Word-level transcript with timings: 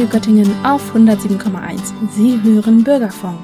Radio 0.00 0.18
Göttingen 0.18 0.64
auf 0.64 0.94
107,1. 0.96 1.92
Sie 2.10 2.40
hören 2.42 2.82
Bürgerfunk. 2.82 3.38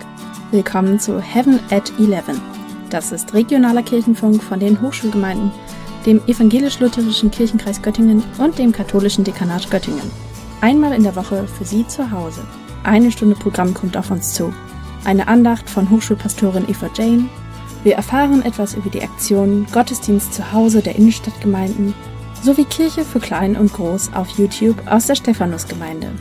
Willkommen 0.53 0.99
zu 0.99 1.21
Heaven 1.21 1.61
at 1.71 1.93
11. 2.01 2.41
Das 2.89 3.13
ist 3.13 3.35
regionaler 3.35 3.83
Kirchenfunk 3.83 4.43
von 4.43 4.59
den 4.59 4.81
Hochschulgemeinden, 4.81 5.51
dem 6.07 6.23
evangelisch-lutherischen 6.27 7.31
Kirchenkreis 7.31 7.83
Göttingen 7.83 8.25
und 8.39 8.59
dem 8.59 8.73
katholischen 8.73 9.23
Dekanat 9.23 9.71
Göttingen. 9.71 10.11
Einmal 10.63 10.95
in 10.95 11.03
der 11.03 11.15
Woche 11.15 11.47
für 11.47 11.67
Sie 11.67 11.87
zu 11.87 12.11
Hause. 12.11 12.41
Eine 12.85 13.13
Stunde 13.13 13.37
Programm 13.37 13.75
kommt 13.75 13.99
auf 13.99 14.11
uns 14.11 14.33
zu. 14.33 14.51
Eine 15.05 15.29
Andacht 15.29 15.69
von 15.69 15.91
Hochschulpastorin 15.91 16.71
Eva 16.71 16.89
Jane. 16.97 17.29
Wir 17.83 17.97
erfahren 17.97 18.41
etwas 18.41 18.73
über 18.73 18.89
die 18.89 19.03
Aktion 19.03 19.67
Gottesdienst 19.75 20.33
zu 20.33 20.53
Hause 20.55 20.81
der 20.81 20.97
Innenstadtgemeinden 20.97 21.93
sowie 22.43 22.65
Kirche 22.65 23.05
für 23.05 23.21
Klein 23.21 23.57
und 23.57 23.75
Groß 23.75 24.15
auf 24.15 24.29
YouTube 24.39 24.77
aus 24.87 25.07
der 25.07 25.17
Stephanusgemeinde. 25.17 26.13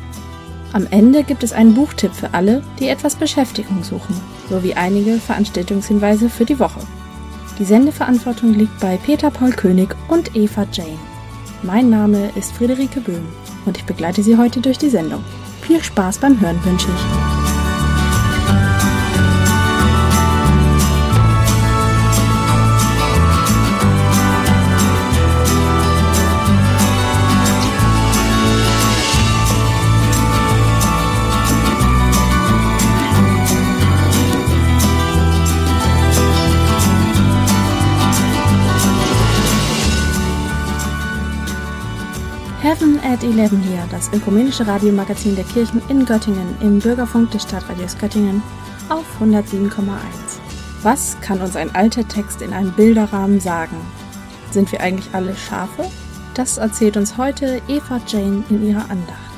Am 0.73 0.87
Ende 0.89 1.23
gibt 1.23 1.43
es 1.43 1.53
einen 1.53 1.73
Buchtipp 1.73 2.13
für 2.13 2.33
alle, 2.33 2.61
die 2.79 2.87
etwas 2.89 3.15
Beschäftigung 3.15 3.83
suchen, 3.83 4.15
sowie 4.49 4.73
einige 4.73 5.17
Veranstaltungshinweise 5.17 6.29
für 6.29 6.45
die 6.45 6.59
Woche. 6.59 6.79
Die 7.59 7.65
Sendeverantwortung 7.65 8.53
liegt 8.53 8.79
bei 8.79 8.97
Peter 8.97 9.31
Paul 9.31 9.51
König 9.51 9.95
und 10.09 10.35
Eva 10.35 10.65
Jane. 10.71 10.99
Mein 11.63 11.89
Name 11.89 12.29
ist 12.35 12.53
Friederike 12.53 12.99
Böhm 12.99 13.25
und 13.65 13.77
ich 13.77 13.85
begleite 13.85 14.23
Sie 14.23 14.37
heute 14.37 14.59
durch 14.59 14.77
die 14.77 14.89
Sendung. 14.89 15.23
Viel 15.61 15.81
Spaß 15.81 16.19
beim 16.19 16.39
Hören 16.39 16.63
wünsche 16.65 16.89
ich. 16.89 17.34
At 43.15 43.23
11 43.23 43.51
hier, 43.63 43.87
das 43.91 44.11
ökumenische 44.11 44.67
Radiomagazin 44.67 45.37
der 45.37 45.45
Kirchen 45.45 45.81
in 45.87 46.05
Göttingen 46.05 46.57
im 46.59 46.79
Bürgerfunk 46.79 47.31
des 47.31 47.43
Stadtradios 47.43 47.97
Göttingen 47.97 48.43
auf 48.89 49.05
107,1. 49.21 49.71
Was 50.81 51.17
kann 51.21 51.39
uns 51.39 51.55
ein 51.55 51.73
alter 51.73 52.05
Text 52.05 52.41
in 52.41 52.51
einem 52.51 52.73
Bilderrahmen 52.73 53.39
sagen? 53.39 53.77
Sind 54.51 54.69
wir 54.73 54.81
eigentlich 54.81 55.15
alle 55.15 55.33
Schafe? 55.33 55.89
Das 56.33 56.57
erzählt 56.57 56.97
uns 56.97 57.15
heute 57.15 57.61
Eva 57.69 58.01
Jane 58.05 58.43
in 58.49 58.67
ihrer 58.67 58.89
Andacht. 58.89 59.31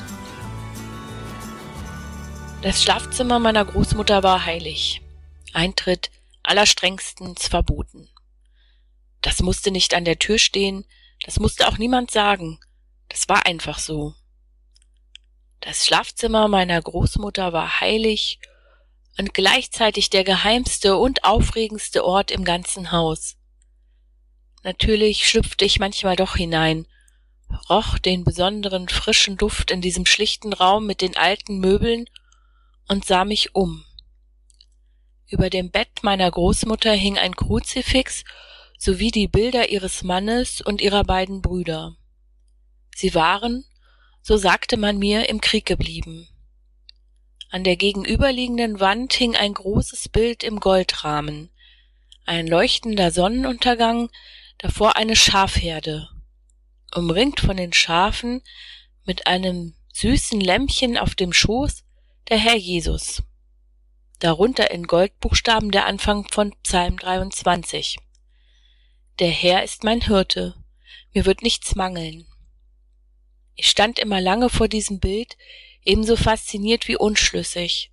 Das 2.63 2.81
Schlafzimmer 2.81 3.37
meiner 3.37 3.63
Großmutter 3.63 4.23
war 4.23 4.43
heilig. 4.43 5.03
Eintritt 5.53 6.09
allerstrengstens 6.41 7.47
verboten. 7.47 8.09
Das 9.21 9.43
musste 9.43 9.69
nicht 9.69 9.93
an 9.93 10.03
der 10.03 10.17
Tür 10.17 10.39
stehen, 10.39 10.83
das 11.23 11.39
musste 11.39 11.67
auch 11.67 11.77
niemand 11.77 12.09
sagen. 12.09 12.57
Das 13.09 13.29
war 13.29 13.45
einfach 13.45 13.79
so. 13.79 14.13
Das 15.59 15.85
Schlafzimmer 15.85 16.47
meiner 16.47 16.81
Großmutter 16.81 17.51
war 17.53 17.81
heilig 17.81 18.39
und 19.17 19.33
gleichzeitig 19.33 20.09
der 20.09 20.23
geheimste 20.23 20.97
und 20.97 21.23
aufregendste 21.23 22.05
Ort 22.05 22.31
im 22.31 22.43
ganzen 22.43 22.91
Haus. 22.91 23.35
Natürlich 24.63 25.27
schlüpfte 25.27 25.65
ich 25.65 25.79
manchmal 25.79 26.15
doch 26.15 26.35
hinein, 26.35 26.87
roch 27.69 27.97
den 27.97 28.23
besonderen 28.23 28.89
frischen 28.89 29.37
Duft 29.37 29.71
in 29.71 29.81
diesem 29.81 30.05
schlichten 30.05 30.53
Raum 30.53 30.85
mit 30.85 31.01
den 31.01 31.17
alten 31.17 31.59
Möbeln 31.59 32.09
und 32.87 33.05
sah 33.05 33.25
mich 33.25 33.55
um. 33.55 33.83
Über 35.29 35.49
dem 35.49 35.71
Bett 35.71 36.03
meiner 36.03 36.29
Großmutter 36.31 36.93
hing 36.93 37.17
ein 37.17 37.35
Kruzifix 37.35 38.23
sowie 38.77 39.11
die 39.11 39.27
Bilder 39.27 39.69
ihres 39.69 40.03
Mannes 40.03 40.61
und 40.61 40.81
ihrer 40.81 41.03
beiden 41.03 41.41
Brüder. 41.41 41.96
Sie 42.97 43.13
waren, 43.13 43.63
so 44.23 44.37
sagte 44.37 44.75
man 44.75 44.97
mir, 44.97 45.29
im 45.29 45.39
Krieg 45.39 45.67
geblieben. 45.67 46.27
An 47.51 47.63
der 47.63 47.75
gegenüberliegenden 47.75 48.79
Wand 48.79 49.13
hing 49.13 49.35
ein 49.35 49.53
großes 49.53 50.09
Bild 50.09 50.43
im 50.43 50.59
Goldrahmen, 50.59 51.51
ein 52.25 52.47
leuchtender 52.47 53.11
Sonnenuntergang, 53.11 54.09
davor 54.57 54.95
eine 54.95 55.15
Schafherde, 55.15 56.09
umringt 56.91 57.39
von 57.39 57.57
den 57.57 57.71
Schafen 57.71 58.41
mit 59.05 59.27
einem 59.27 59.75
süßen 59.93 60.41
Lämmchen 60.41 60.97
auf 60.97 61.13
dem 61.13 61.33
Schoß 61.33 61.83
der 62.29 62.39
Herr 62.39 62.57
Jesus. 62.57 63.21
Darunter 64.17 64.71
in 64.71 64.87
Goldbuchstaben 64.87 65.69
der 65.69 65.85
Anfang 65.85 66.27
von 66.31 66.55
Psalm 66.63 66.97
23. 66.97 67.99
Der 69.19 69.29
Herr 69.29 69.63
ist 69.63 69.83
mein 69.83 70.01
Hirte, 70.01 70.55
mir 71.13 71.27
wird 71.27 71.43
nichts 71.43 71.75
mangeln. 71.75 72.25
Ich 73.57 73.69
stand 73.69 73.97
immer 73.97 74.21
lange 74.21 74.49
vor 74.49 74.67
diesem 74.67 74.99
Bild, 74.99 75.35
ebenso 75.83 76.15
fasziniert 76.15 76.87
wie 76.87 76.95
unschlüssig. 76.95 77.91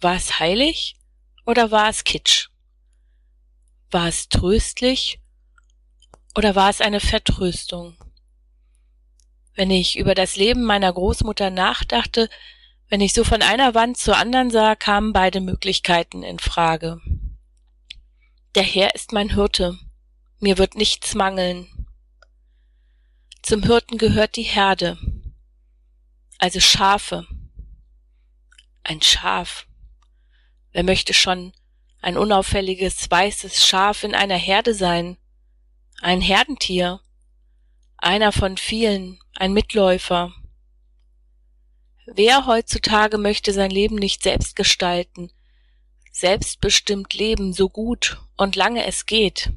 War 0.00 0.14
es 0.14 0.38
heilig 0.38 0.94
oder 1.44 1.72
war 1.72 1.88
es 1.88 2.04
Kitsch? 2.04 2.48
War 3.90 4.08
es 4.08 4.28
tröstlich 4.28 5.20
oder 6.36 6.54
war 6.54 6.70
es 6.70 6.80
eine 6.80 7.00
Vertröstung? 7.00 7.96
Wenn 9.54 9.70
ich 9.70 9.98
über 9.98 10.14
das 10.14 10.36
Leben 10.36 10.62
meiner 10.62 10.92
Großmutter 10.92 11.50
nachdachte, 11.50 12.30
wenn 12.88 13.00
ich 13.00 13.12
so 13.12 13.24
von 13.24 13.42
einer 13.42 13.74
Wand 13.74 13.96
zur 13.96 14.16
anderen 14.16 14.50
sah, 14.50 14.76
kamen 14.76 15.12
beide 15.12 15.40
Möglichkeiten 15.40 16.22
in 16.22 16.38
Frage. 16.38 17.00
Der 18.54 18.62
Herr 18.62 18.94
ist 18.94 19.12
mein 19.12 19.34
Hirte, 19.34 19.78
mir 20.38 20.58
wird 20.58 20.76
nichts 20.76 21.14
mangeln. 21.14 21.81
Zum 23.42 23.64
Hirten 23.64 23.98
gehört 23.98 24.36
die 24.36 24.44
Herde, 24.44 24.96
also 26.38 26.60
Schafe. 26.60 27.26
Ein 28.84 29.02
Schaf. 29.02 29.66
Wer 30.70 30.84
möchte 30.84 31.12
schon 31.12 31.52
ein 32.00 32.16
unauffälliges 32.16 33.10
weißes 33.10 33.66
Schaf 33.66 34.04
in 34.04 34.14
einer 34.14 34.36
Herde 34.36 34.74
sein? 34.74 35.16
Ein 36.00 36.20
Herdentier. 36.20 37.00
Einer 37.96 38.30
von 38.30 38.56
vielen, 38.58 39.18
ein 39.34 39.52
Mitläufer. 39.52 40.32
Wer 42.06 42.46
heutzutage 42.46 43.18
möchte 43.18 43.52
sein 43.52 43.72
Leben 43.72 43.96
nicht 43.96 44.22
selbst 44.22 44.54
gestalten, 44.54 45.32
selbstbestimmt 46.12 47.12
leben, 47.14 47.52
so 47.52 47.68
gut 47.68 48.20
und 48.36 48.54
lange 48.54 48.86
es 48.86 49.06
geht? 49.06 49.52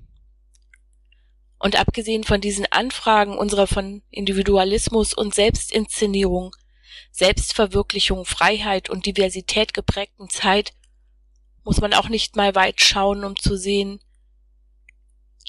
Und 1.66 1.78
abgesehen 1.78 2.24
von 2.24 2.42
diesen 2.42 2.68
Anfragen 2.72 3.40
unserer 3.40 3.66
von 3.66 4.04
Individualismus 4.12 5.16
und 5.16 5.34
Selbstinszenierung, 5.34 6.56
Selbstverwirklichung, 7.10 8.24
Freiheit 8.26 8.88
und 8.88 9.08
Diversität 9.08 9.74
geprägten 9.74 10.30
Zeit 10.30 10.74
muss 11.64 11.82
man 11.82 11.96
auch 11.96 12.08
nicht 12.08 12.36
mal 12.36 12.54
weit 12.54 12.82
schauen, 12.82 13.24
um 13.24 13.36
zu 13.36 13.58
sehen, 13.58 14.00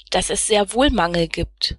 dass 0.09 0.31
es 0.31 0.47
sehr 0.47 0.73
wohl 0.73 0.89
Mangel 0.89 1.27
gibt. 1.27 1.77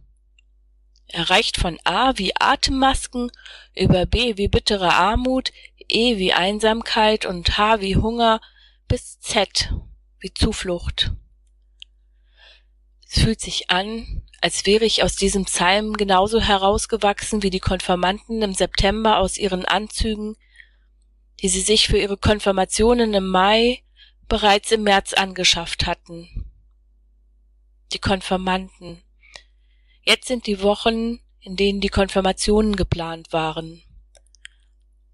Er 1.08 1.30
reicht 1.30 1.56
von 1.56 1.76
A 1.82 2.16
wie 2.16 2.30
Atemmasken 2.38 3.32
über 3.74 4.06
B 4.06 4.36
wie 4.36 4.46
bittere 4.46 4.94
Armut, 4.94 5.50
E 5.88 6.16
wie 6.16 6.32
Einsamkeit 6.32 7.26
und 7.26 7.58
H 7.58 7.80
wie 7.80 7.96
Hunger 7.96 8.40
bis 8.86 9.18
Z 9.18 9.74
wie 10.20 10.32
Zuflucht. 10.32 11.10
Es 13.10 13.22
fühlt 13.22 13.40
sich 13.40 13.70
an, 13.70 14.22
als 14.40 14.66
wäre 14.66 14.84
ich 14.84 15.02
aus 15.02 15.16
diesem 15.16 15.44
Psalm 15.44 15.94
genauso 15.94 16.40
herausgewachsen 16.40 17.42
wie 17.42 17.50
die 17.50 17.60
Konfirmanden 17.60 18.42
im 18.42 18.54
September 18.54 19.18
aus 19.18 19.36
ihren 19.36 19.64
Anzügen, 19.64 20.36
die 21.40 21.48
sie 21.48 21.60
sich 21.60 21.88
für 21.88 21.98
ihre 21.98 22.16
Konfirmationen 22.16 23.14
im 23.14 23.28
Mai 23.28 23.82
bereits 24.28 24.70
im 24.70 24.82
März 24.82 25.14
angeschafft 25.14 25.86
hatten. 25.86 26.50
Die 27.92 27.98
Konfirmanden. 27.98 29.02
Jetzt 30.02 30.28
sind 30.28 30.46
die 30.46 30.62
Wochen, 30.62 31.20
in 31.40 31.56
denen 31.56 31.80
die 31.80 31.88
Konfirmationen 31.88 32.76
geplant 32.76 33.32
waren. 33.32 33.82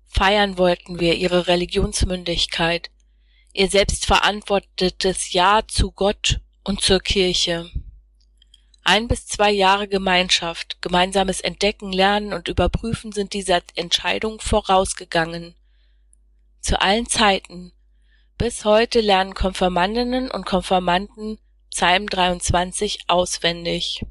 Feiern 0.07 0.59
wollten 0.59 1.01
wir 1.01 1.15
ihre 1.15 1.47
Religionsmündigkeit, 1.47 2.91
ihr 3.53 3.69
selbstverantwortetes 3.69 5.33
Ja 5.33 5.63
zu 5.67 5.93
Gott 5.93 6.41
und 6.63 6.81
zur 6.81 7.01
Kirche. 7.01 7.71
Ein 8.87 9.09
bis 9.09 9.27
zwei 9.27 9.51
Jahre 9.51 9.89
Gemeinschaft, 9.89 10.83
gemeinsames 10.83 11.41
Entdecken, 11.41 11.91
Lernen 11.91 12.35
und 12.35 12.49
Überprüfen 12.49 13.13
sind 13.13 13.33
dieser 13.33 13.63
Entscheidung 13.77 14.41
vorausgegangen. 14.41 15.55
Zu 16.61 16.79
allen 16.83 17.07
Zeiten. 17.07 17.73
Bis 18.37 18.67
heute 18.67 19.01
lernen 19.01 19.33
Konfirmandinnen 19.33 20.31
und 20.31 20.45
Konfirmanden 20.45 21.39
Psalm 21.71 22.09
23 22.11 23.05
auswendig. 23.07 24.05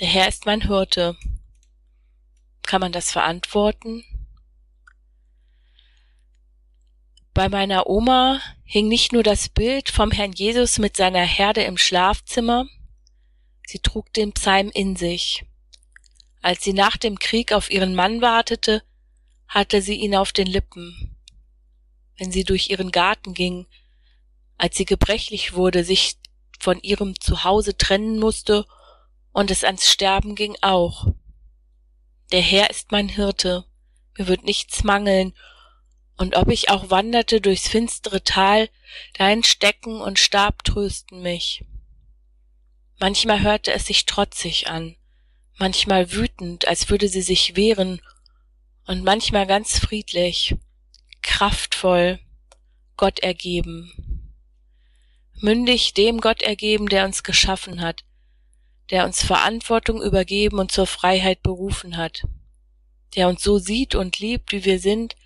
Der 0.00 0.08
Herr 0.08 0.28
ist 0.28 0.44
mein 0.44 0.60
Hirte. 0.60 1.16
Kann 2.62 2.82
man 2.82 2.92
das 2.92 3.10
verantworten? 3.10 4.04
Bei 7.32 7.48
meiner 7.48 7.86
Oma 7.86 8.40
hing 8.64 8.88
nicht 8.88 9.14
nur 9.14 9.22
das 9.22 9.48
Bild 9.48 9.88
vom 9.88 10.10
Herrn 10.10 10.32
Jesus 10.32 10.78
mit 10.78 10.94
seiner 10.94 11.24
Herde 11.24 11.62
im 11.62 11.78
Schlafzimmer, 11.78 12.66
sie 13.66 13.78
trug 13.78 14.12
den 14.12 14.32
Psalm 14.32 14.70
in 14.72 14.96
sich. 14.96 15.44
Als 16.40 16.62
sie 16.64 16.72
nach 16.72 16.96
dem 16.96 17.18
Krieg 17.18 17.52
auf 17.52 17.70
ihren 17.70 17.94
Mann 17.94 18.20
wartete, 18.20 18.82
hatte 19.48 19.82
sie 19.82 19.94
ihn 19.94 20.16
auf 20.16 20.32
den 20.32 20.46
Lippen. 20.46 21.16
Wenn 22.18 22.32
sie 22.32 22.44
durch 22.44 22.70
ihren 22.70 22.90
Garten 22.90 23.34
ging, 23.34 23.66
als 24.58 24.76
sie 24.76 24.84
gebrechlich 24.84 25.54
wurde, 25.54 25.84
sich 25.84 26.16
von 26.58 26.80
ihrem 26.80 27.18
Zuhause 27.20 27.76
trennen 27.76 28.18
musste 28.18 28.66
und 29.32 29.50
es 29.50 29.64
ans 29.64 29.90
Sterben 29.90 30.34
ging 30.34 30.56
auch. 30.60 31.06
Der 32.30 32.40
Herr 32.40 32.70
ist 32.70 32.92
mein 32.92 33.08
Hirte, 33.08 33.64
mir 34.16 34.28
wird 34.28 34.44
nichts 34.44 34.84
mangeln, 34.84 35.34
und 36.16 36.36
ob 36.36 36.48
ich 36.48 36.70
auch 36.70 36.90
wanderte 36.90 37.40
durchs 37.40 37.68
finstere 37.68 38.22
Tal, 38.22 38.68
dein 39.14 39.42
Stecken 39.42 40.00
und 40.00 40.18
Stab 40.18 40.62
trösten 40.64 41.22
mich. 41.22 41.64
Manchmal 42.98 43.40
hörte 43.42 43.72
es 43.72 43.86
sich 43.86 44.06
trotzig 44.06 44.68
an, 44.68 44.96
manchmal 45.58 46.12
wütend, 46.12 46.68
als 46.68 46.88
würde 46.90 47.08
sie 47.08 47.22
sich 47.22 47.56
wehren, 47.56 48.00
und 48.86 49.04
manchmal 49.04 49.46
ganz 49.46 49.78
friedlich, 49.78 50.56
kraftvoll, 51.22 52.18
Gott 52.96 53.20
ergeben. 53.20 53.92
Mündig 55.40 55.94
dem 55.94 56.20
Gott 56.20 56.42
ergeben, 56.42 56.88
der 56.88 57.04
uns 57.04 57.22
geschaffen 57.22 57.80
hat, 57.80 58.04
der 58.90 59.04
uns 59.04 59.24
Verantwortung 59.24 60.02
übergeben 60.02 60.58
und 60.58 60.70
zur 60.70 60.86
Freiheit 60.86 61.42
berufen 61.42 61.96
hat, 61.96 62.22
der 63.16 63.28
uns 63.28 63.42
so 63.42 63.58
sieht 63.58 63.94
und 63.94 64.18
liebt, 64.18 64.52
wie 64.52 64.64
wir 64.64 64.78
sind, 64.78 65.16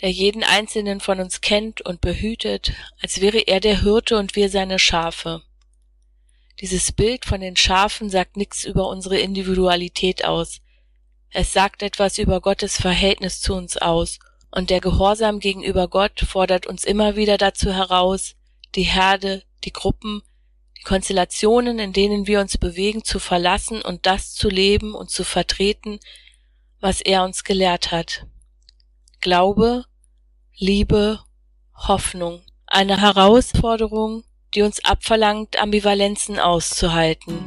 der 0.00 0.10
jeden 0.10 0.44
einzelnen 0.44 1.00
von 1.00 1.20
uns 1.20 1.40
kennt 1.40 1.80
und 1.80 2.00
behütet, 2.00 2.72
als 3.02 3.20
wäre 3.20 3.38
er 3.38 3.60
der 3.60 3.82
Hirte 3.82 4.18
und 4.18 4.36
wir 4.36 4.48
seine 4.48 4.78
Schafe. 4.78 5.42
Dieses 6.58 6.92
Bild 6.92 7.24
von 7.24 7.40
den 7.40 7.56
Schafen 7.56 8.10
sagt 8.10 8.36
nichts 8.36 8.64
über 8.64 8.88
unsere 8.88 9.18
Individualität 9.18 10.24
aus. 10.24 10.60
Es 11.30 11.52
sagt 11.52 11.82
etwas 11.82 12.18
über 12.18 12.40
Gottes 12.40 12.76
Verhältnis 12.76 13.40
zu 13.40 13.54
uns 13.54 13.76
aus, 13.76 14.18
und 14.50 14.70
der 14.70 14.80
Gehorsam 14.80 15.38
gegenüber 15.38 15.86
Gott 15.86 16.20
fordert 16.20 16.66
uns 16.66 16.84
immer 16.84 17.14
wieder 17.14 17.38
dazu 17.38 17.72
heraus, 17.72 18.34
die 18.74 18.82
Herde, 18.82 19.44
die 19.64 19.72
Gruppen, 19.72 20.22
die 20.76 20.82
Konstellationen, 20.82 21.78
in 21.78 21.92
denen 21.92 22.26
wir 22.26 22.40
uns 22.40 22.58
bewegen, 22.58 23.04
zu 23.04 23.20
verlassen 23.20 23.80
und 23.82 24.06
das 24.06 24.34
zu 24.34 24.48
leben 24.48 24.94
und 24.94 25.10
zu 25.10 25.24
vertreten, 25.24 26.00
was 26.80 27.00
er 27.00 27.22
uns 27.22 27.44
gelehrt 27.44 27.92
hat. 27.92 28.26
Glaube, 29.20 29.84
Liebe, 30.56 31.20
Hoffnung. 31.74 32.42
Eine 32.66 33.00
Herausforderung, 33.00 34.24
die 34.54 34.62
uns 34.62 34.84
abverlangt, 34.84 35.60
Ambivalenzen 35.60 36.38
auszuhalten. 36.38 37.38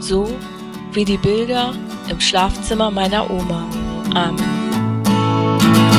So 0.00 0.28
wie 0.92 1.04
die 1.04 1.16
Bilder 1.16 1.74
im 2.08 2.20
Schlafzimmer 2.20 2.90
meiner 2.90 3.30
Oma. 3.30 3.66
Amen. 4.14 5.91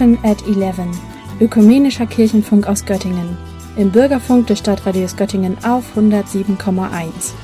Heaven 0.00 0.18
at 0.24 0.42
11, 0.46 0.98
ökumenischer 1.40 2.06
Kirchenfunk 2.06 2.66
aus 2.66 2.86
Göttingen, 2.86 3.36
im 3.76 3.90
Bürgerfunk 3.90 4.46
des 4.46 4.58
Stadtradios 4.60 5.14
Göttingen 5.14 5.58
auf 5.62 5.94
107,1. 5.94 7.34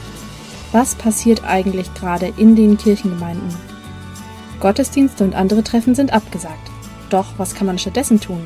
Was 0.72 0.94
passiert 0.94 1.44
eigentlich 1.44 1.92
gerade 1.92 2.32
in 2.38 2.56
den 2.56 2.78
Kirchengemeinden? 2.78 3.54
Gottesdienste 4.58 5.22
und 5.22 5.34
andere 5.34 5.64
Treffen 5.64 5.94
sind 5.94 6.14
abgesagt. 6.14 6.70
Doch 7.10 7.26
was 7.36 7.54
kann 7.54 7.66
man 7.66 7.78
stattdessen 7.78 8.20
tun? 8.20 8.40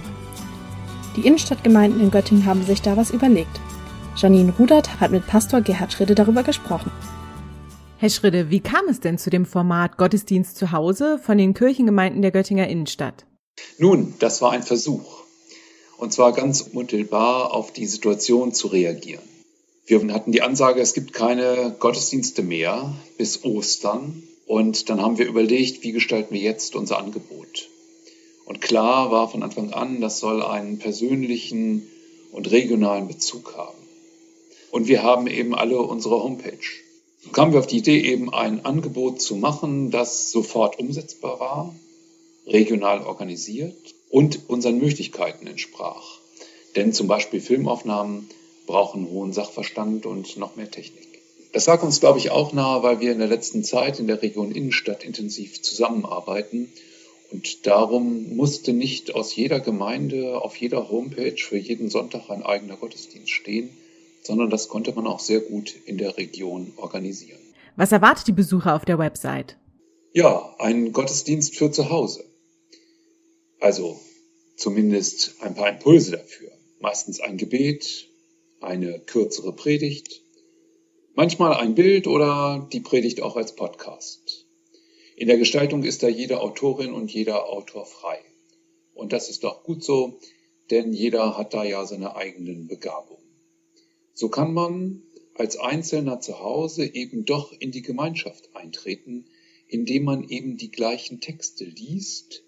Die 1.14 1.24
Innenstadtgemeinden 1.24 2.00
in 2.00 2.10
Göttingen 2.10 2.46
haben 2.46 2.64
sich 2.64 2.82
da 2.82 2.96
was 2.96 3.12
überlegt. 3.12 3.60
Janine 4.16 4.52
Rudert 4.58 5.00
hat 5.00 5.12
mit 5.12 5.24
Pastor 5.28 5.60
Gerhard 5.60 5.92
Schridde 5.92 6.16
darüber 6.16 6.42
gesprochen. 6.42 6.90
Herr 7.98 8.10
Schridde, 8.10 8.50
wie 8.50 8.60
kam 8.60 8.88
es 8.88 8.98
denn 8.98 9.18
zu 9.18 9.30
dem 9.30 9.46
Format 9.46 9.98
Gottesdienst 9.98 10.56
zu 10.56 10.72
Hause 10.72 11.20
von 11.22 11.38
den 11.38 11.54
Kirchengemeinden 11.54 12.22
der 12.22 12.32
Göttinger 12.32 12.66
Innenstadt? 12.66 13.24
Nun, 13.78 14.14
das 14.18 14.42
war 14.42 14.52
ein 14.52 14.62
Versuch. 14.62 15.24
Und 15.96 16.12
zwar 16.12 16.32
ganz 16.32 16.62
unmittelbar 16.62 17.52
auf 17.52 17.72
die 17.72 17.86
Situation 17.86 18.52
zu 18.52 18.68
reagieren. 18.68 19.22
Wir 19.86 20.00
hatten 20.14 20.32
die 20.32 20.42
Ansage, 20.42 20.80
es 20.80 20.94
gibt 20.94 21.12
keine 21.12 21.74
Gottesdienste 21.78 22.42
mehr 22.42 22.94
bis 23.18 23.44
Ostern. 23.44 24.22
Und 24.46 24.88
dann 24.88 25.00
haben 25.00 25.18
wir 25.18 25.26
überlegt, 25.26 25.82
wie 25.82 25.92
gestalten 25.92 26.34
wir 26.34 26.40
jetzt 26.40 26.74
unser 26.74 26.98
Angebot. 26.98 27.68
Und 28.46 28.60
klar 28.60 29.10
war 29.10 29.28
von 29.28 29.42
Anfang 29.42 29.72
an, 29.72 30.00
das 30.00 30.18
soll 30.18 30.42
einen 30.42 30.78
persönlichen 30.78 31.88
und 32.32 32.50
regionalen 32.50 33.06
Bezug 33.06 33.56
haben. 33.56 33.78
Und 34.70 34.88
wir 34.88 35.02
haben 35.02 35.26
eben 35.26 35.54
alle 35.54 35.80
unsere 35.80 36.22
Homepage. 36.22 36.58
So 37.22 37.30
kamen 37.30 37.52
wir 37.52 37.60
auf 37.60 37.66
die 37.66 37.78
Idee, 37.78 38.00
eben 38.00 38.32
ein 38.32 38.64
Angebot 38.64 39.20
zu 39.20 39.36
machen, 39.36 39.90
das 39.90 40.30
sofort 40.30 40.78
umsetzbar 40.78 41.38
war, 41.38 41.74
regional 42.50 43.02
organisiert 43.02 43.94
und 44.10 44.48
unseren 44.48 44.78
Möglichkeiten 44.78 45.46
entsprach. 45.46 46.18
Denn 46.76 46.92
zum 46.92 47.06
Beispiel 47.06 47.40
Filmaufnahmen 47.40 48.28
brauchen 48.66 49.08
hohen 49.08 49.32
Sachverstand 49.32 50.06
und 50.06 50.36
noch 50.36 50.56
mehr 50.56 50.70
Technik. 50.70 51.08
Das 51.52 51.66
lag 51.66 51.82
uns, 51.82 51.98
glaube 51.98 52.18
ich, 52.18 52.30
auch 52.30 52.52
nahe, 52.52 52.82
weil 52.82 53.00
wir 53.00 53.10
in 53.10 53.18
der 53.18 53.26
letzten 53.26 53.64
Zeit 53.64 53.98
in 53.98 54.06
der 54.06 54.22
Region 54.22 54.52
Innenstadt 54.52 55.02
intensiv 55.02 55.60
zusammenarbeiten. 55.62 56.72
Und 57.32 57.66
darum 57.66 58.36
musste 58.36 58.72
nicht 58.72 59.14
aus 59.14 59.34
jeder 59.34 59.60
Gemeinde 59.60 60.40
auf 60.40 60.56
jeder 60.56 60.90
Homepage 60.90 61.36
für 61.36 61.56
jeden 61.56 61.88
Sonntag 61.88 62.30
ein 62.30 62.42
eigener 62.42 62.76
Gottesdienst 62.76 63.30
stehen, 63.30 63.70
sondern 64.22 64.50
das 64.50 64.68
konnte 64.68 64.92
man 64.92 65.06
auch 65.06 65.20
sehr 65.20 65.40
gut 65.40 65.74
in 65.86 65.98
der 65.98 66.16
Region 66.16 66.72
organisieren. 66.76 67.40
Was 67.76 67.92
erwartet 67.92 68.28
die 68.28 68.32
Besucher 68.32 68.76
auf 68.76 68.84
der 68.84 68.98
Website? 68.98 69.56
Ja, 70.12 70.54
ein 70.58 70.92
Gottesdienst 70.92 71.56
für 71.56 71.70
zu 71.70 71.90
Hause. 71.90 72.29
Also 73.60 74.00
zumindest 74.56 75.36
ein 75.40 75.54
paar 75.54 75.68
Impulse 75.68 76.12
dafür. 76.12 76.50
Meistens 76.80 77.20
ein 77.20 77.36
Gebet, 77.36 78.08
eine 78.60 79.00
kürzere 79.00 79.54
Predigt, 79.54 80.22
manchmal 81.14 81.54
ein 81.54 81.74
Bild 81.74 82.06
oder 82.06 82.66
die 82.72 82.80
Predigt 82.80 83.20
auch 83.20 83.36
als 83.36 83.54
Podcast. 83.54 84.46
In 85.14 85.28
der 85.28 85.36
Gestaltung 85.36 85.84
ist 85.84 86.02
da 86.02 86.08
jede 86.08 86.40
Autorin 86.40 86.94
und 86.94 87.12
jeder 87.12 87.50
Autor 87.50 87.84
frei. 87.84 88.18
Und 88.94 89.12
das 89.12 89.28
ist 89.28 89.44
auch 89.44 89.62
gut 89.62 89.84
so, 89.84 90.18
denn 90.70 90.94
jeder 90.94 91.36
hat 91.36 91.52
da 91.52 91.62
ja 91.62 91.84
seine 91.84 92.16
eigenen 92.16 92.66
Begabungen. 92.66 93.20
So 94.14 94.30
kann 94.30 94.54
man 94.54 95.02
als 95.34 95.58
Einzelner 95.58 96.20
zu 96.20 96.40
Hause 96.40 96.86
eben 96.86 97.26
doch 97.26 97.52
in 97.52 97.72
die 97.72 97.82
Gemeinschaft 97.82 98.56
eintreten, 98.56 99.26
indem 99.68 100.04
man 100.04 100.28
eben 100.28 100.56
die 100.56 100.70
gleichen 100.70 101.20
Texte 101.20 101.64
liest, 101.64 102.42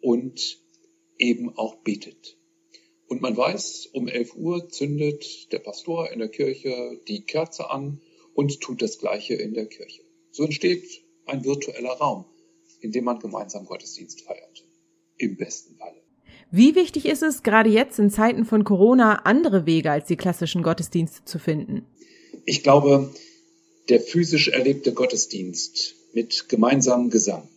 und 0.00 0.58
eben 1.18 1.56
auch 1.56 1.76
betet. 1.76 2.36
Und 3.08 3.22
man 3.22 3.36
weiß, 3.36 3.88
um 3.92 4.06
11 4.06 4.36
Uhr 4.36 4.68
zündet 4.68 5.50
der 5.52 5.58
Pastor 5.60 6.12
in 6.12 6.18
der 6.18 6.28
Kirche 6.28 7.00
die 7.08 7.22
Kerze 7.22 7.70
an 7.70 8.00
und 8.34 8.60
tut 8.60 8.82
das 8.82 8.98
Gleiche 8.98 9.34
in 9.34 9.54
der 9.54 9.66
Kirche. 9.66 10.02
So 10.30 10.44
entsteht 10.44 11.02
ein 11.26 11.44
virtueller 11.44 11.92
Raum, 11.92 12.26
in 12.80 12.92
dem 12.92 13.04
man 13.04 13.18
gemeinsam 13.18 13.64
Gottesdienst 13.64 14.22
feiert. 14.22 14.64
Im 15.16 15.36
besten 15.36 15.76
Falle. 15.76 16.00
Wie 16.50 16.74
wichtig 16.74 17.06
ist 17.06 17.22
es, 17.22 17.42
gerade 17.42 17.68
jetzt 17.68 17.98
in 17.98 18.10
Zeiten 18.10 18.44
von 18.44 18.64
Corona 18.64 19.16
andere 19.24 19.66
Wege 19.66 19.90
als 19.90 20.06
die 20.06 20.16
klassischen 20.16 20.62
Gottesdienste 20.62 21.24
zu 21.24 21.38
finden? 21.38 21.86
Ich 22.44 22.62
glaube, 22.62 23.12
der 23.88 24.00
physisch 24.00 24.48
erlebte 24.48 24.92
Gottesdienst 24.92 25.94
mit 26.14 26.48
gemeinsamem 26.48 27.10
Gesang, 27.10 27.48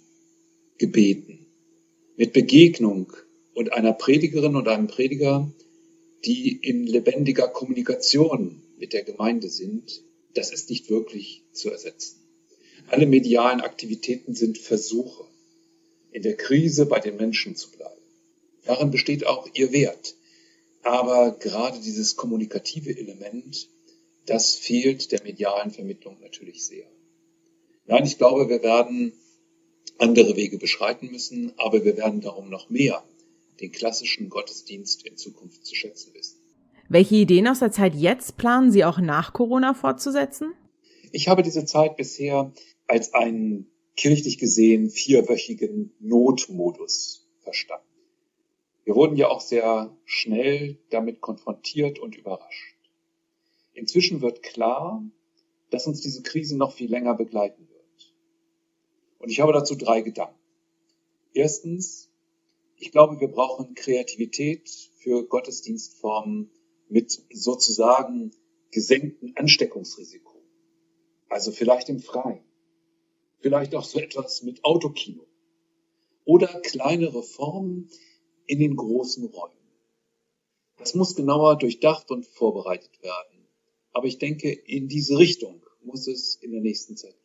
Gebeten, 0.78 1.41
mit 2.22 2.34
Begegnung 2.34 3.12
und 3.56 3.74
einer 3.74 3.94
Predigerin 3.94 4.56
und 4.56 4.68
einem 4.68 4.86
Prediger, 4.86 5.52
die 6.24 6.56
in 6.56 6.86
lebendiger 6.86 7.48
Kommunikation 7.48 8.62
mit 8.78 8.94
der 8.94 9.02
Gemeinde 9.02 9.50
sind, 9.50 10.04
das 10.36 10.54
ist 10.54 10.70
nicht 10.70 10.92
wirklich 10.92 11.42
zu 11.52 11.72
ersetzen. 11.72 12.22
Alle 12.90 13.08
medialen 13.08 13.62
Aktivitäten 13.62 14.36
sind 14.36 14.60
Versuche, 14.60 15.24
in 16.12 16.22
der 16.22 16.38
Krise 16.38 16.86
bei 16.86 17.00
den 17.00 17.16
Menschen 17.16 17.56
zu 17.56 17.72
bleiben. 17.72 18.04
Darin 18.66 18.92
besteht 18.92 19.26
auch 19.26 19.50
ihr 19.56 19.72
Wert. 19.72 20.14
Aber 20.84 21.32
gerade 21.40 21.80
dieses 21.80 22.18
kommunikative 22.18 22.96
Element, 22.96 23.68
das 24.28 24.54
fehlt 24.54 25.12
der 25.12 25.24
medialen 25.24 25.72
Vermittlung 25.72 26.20
natürlich 26.22 26.68
sehr. 26.68 26.86
Nein, 27.88 28.06
ich 28.06 28.20
glaube, 28.20 28.48
wir 28.48 28.62
werden 28.62 29.12
andere 29.98 30.36
Wege 30.36 30.58
beschreiten 30.58 31.12
müssen, 31.12 31.54
aber 31.58 31.84
wir 31.86 31.98
werden 31.98 32.22
darum 32.22 32.50
noch 32.50 32.70
mehr 32.70 33.04
den 33.60 33.72
klassischen 33.72 34.30
Gottesdienst 34.30 35.06
in 35.06 35.18
Zukunft 35.18 35.66
zu 35.66 35.76
schätzen 35.76 36.14
wissen. 36.14 36.40
Welche 36.90 37.16
Ideen 37.16 37.48
aus 37.48 37.60
der 37.60 37.72
Zeit 37.72 37.96
jetzt 37.96 38.38
planen 38.38 38.72
Sie 38.72 38.84
auch 38.84 39.00
nach 39.00 39.34
Corona 39.34 39.74
fortzusetzen? 39.74 40.54
Ich 41.12 41.28
habe 41.28 41.44
diese 41.44 41.66
Zeit 41.66 41.96
bisher 41.96 42.52
als 42.88 43.14
einen 43.14 43.68
kirchlich 43.96 44.38
gesehen 44.38 44.90
vierwöchigen 44.90 45.94
Notmodus 46.00 47.28
verstanden. 47.44 47.86
Wir 48.84 48.96
wurden 48.96 49.16
ja 49.16 49.28
auch 49.28 49.42
sehr 49.42 49.96
schnell 50.06 50.80
damit 50.90 51.22
konfrontiert 51.22 52.00
und 52.00 52.18
überrascht. 52.18 52.76
Inzwischen 53.74 54.22
wird 54.22 54.44
klar, 54.44 55.04
dass 55.70 55.88
uns 55.88 56.02
diese 56.02 56.24
Krise 56.24 56.58
noch 56.58 56.74
viel 56.74 56.90
länger 56.90 57.14
begleiten 57.14 57.68
wird. 57.70 57.71
Und 59.22 59.30
ich 59.30 59.40
habe 59.40 59.54
dazu 59.54 59.76
drei 59.76 60.02
Gedanken. 60.02 60.40
Erstens, 61.34 62.10
ich 62.78 62.92
glaube, 62.92 63.20
wir 63.20 63.28
brauchen 63.28 63.76
Kreativität 63.76 64.70
für 64.98 65.28
Gottesdienstformen 65.28 66.50
mit 66.90 67.22
sozusagen 67.32 68.32
gesenktem 68.72 69.34
Ansteckungsrisiko. 69.36 70.42
Also 71.30 71.52
vielleicht 71.52 71.90
im 71.90 72.00
Freien. 72.00 72.44
Vielleicht 73.40 73.76
auch 73.76 73.84
so 73.84 74.00
etwas 74.00 74.42
mit 74.42 74.66
Autokino. 74.66 75.28
Oder 76.26 76.48
kleinere 76.62 77.22
Formen 77.22 77.90
in 78.48 78.60
den 78.60 78.76
großen 78.76 79.26
Räumen. 79.26 79.56
Das 80.78 80.96
muss 80.96 81.16
genauer 81.16 81.58
durchdacht 81.58 82.10
und 82.10 82.26
vorbereitet 82.26 83.04
werden. 83.04 83.48
Aber 83.92 84.08
ich 84.08 84.18
denke, 84.18 84.52
in 84.52 84.88
diese 84.88 85.20
Richtung 85.20 85.64
muss 85.84 86.08
es 86.08 86.36
in 86.36 86.52
der 86.52 86.62
nächsten 86.62 86.98
Zeit 86.98 87.21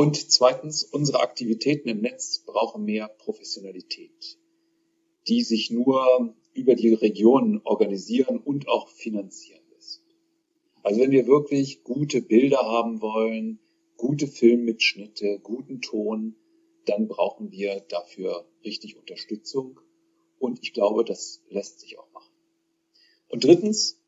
und 0.00 0.16
zweitens, 0.32 0.82
unsere 0.82 1.20
Aktivitäten 1.20 1.90
im 1.90 2.00
Netz 2.00 2.38
brauchen 2.46 2.86
mehr 2.86 3.06
Professionalität, 3.06 4.38
die 5.28 5.42
sich 5.42 5.70
nur 5.70 6.34
über 6.54 6.74
die 6.74 6.94
Regionen 6.94 7.60
organisieren 7.64 8.38
und 8.38 8.66
auch 8.66 8.88
finanzieren 8.88 9.60
lässt. 9.74 10.02
Also 10.82 11.00
wenn 11.00 11.10
wir 11.10 11.26
wirklich 11.26 11.84
gute 11.84 12.22
Bilder 12.22 12.62
haben 12.62 13.02
wollen, 13.02 13.58
gute 13.98 14.26
Filmmitschnitte, 14.26 15.38
guten 15.42 15.82
Ton, 15.82 16.34
dann 16.86 17.06
brauchen 17.06 17.52
wir 17.52 17.80
dafür 17.80 18.48
richtig 18.64 18.96
Unterstützung. 18.96 19.80
Und 20.38 20.60
ich 20.62 20.72
glaube, 20.72 21.04
das 21.04 21.42
lässt 21.50 21.80
sich 21.80 21.98
auch 21.98 22.10
machen. 22.14 22.32
Und 23.28 23.44
drittens, 23.44 24.00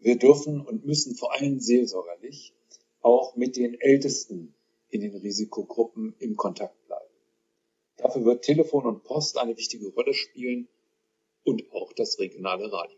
wir 0.00 0.18
dürfen 0.18 0.60
und 0.60 0.84
müssen 0.84 1.14
vor 1.14 1.32
allem 1.32 1.60
seelsorgerlich 1.60 2.52
auch 3.00 3.36
mit 3.36 3.56
den 3.56 3.72
Ältesten 3.80 4.54
in 4.90 5.00
den 5.00 5.14
Risikogruppen 5.16 6.14
im 6.18 6.36
Kontakt 6.36 6.86
bleiben. 6.86 7.04
Dafür 7.96 8.24
wird 8.24 8.44
Telefon 8.44 8.86
und 8.86 9.04
Post 9.04 9.38
eine 9.38 9.56
wichtige 9.56 9.88
Rolle 9.88 10.14
spielen 10.14 10.68
und 11.44 11.62
auch 11.72 11.92
das 11.92 12.18
regionale 12.18 12.72
Radio. 12.72 12.96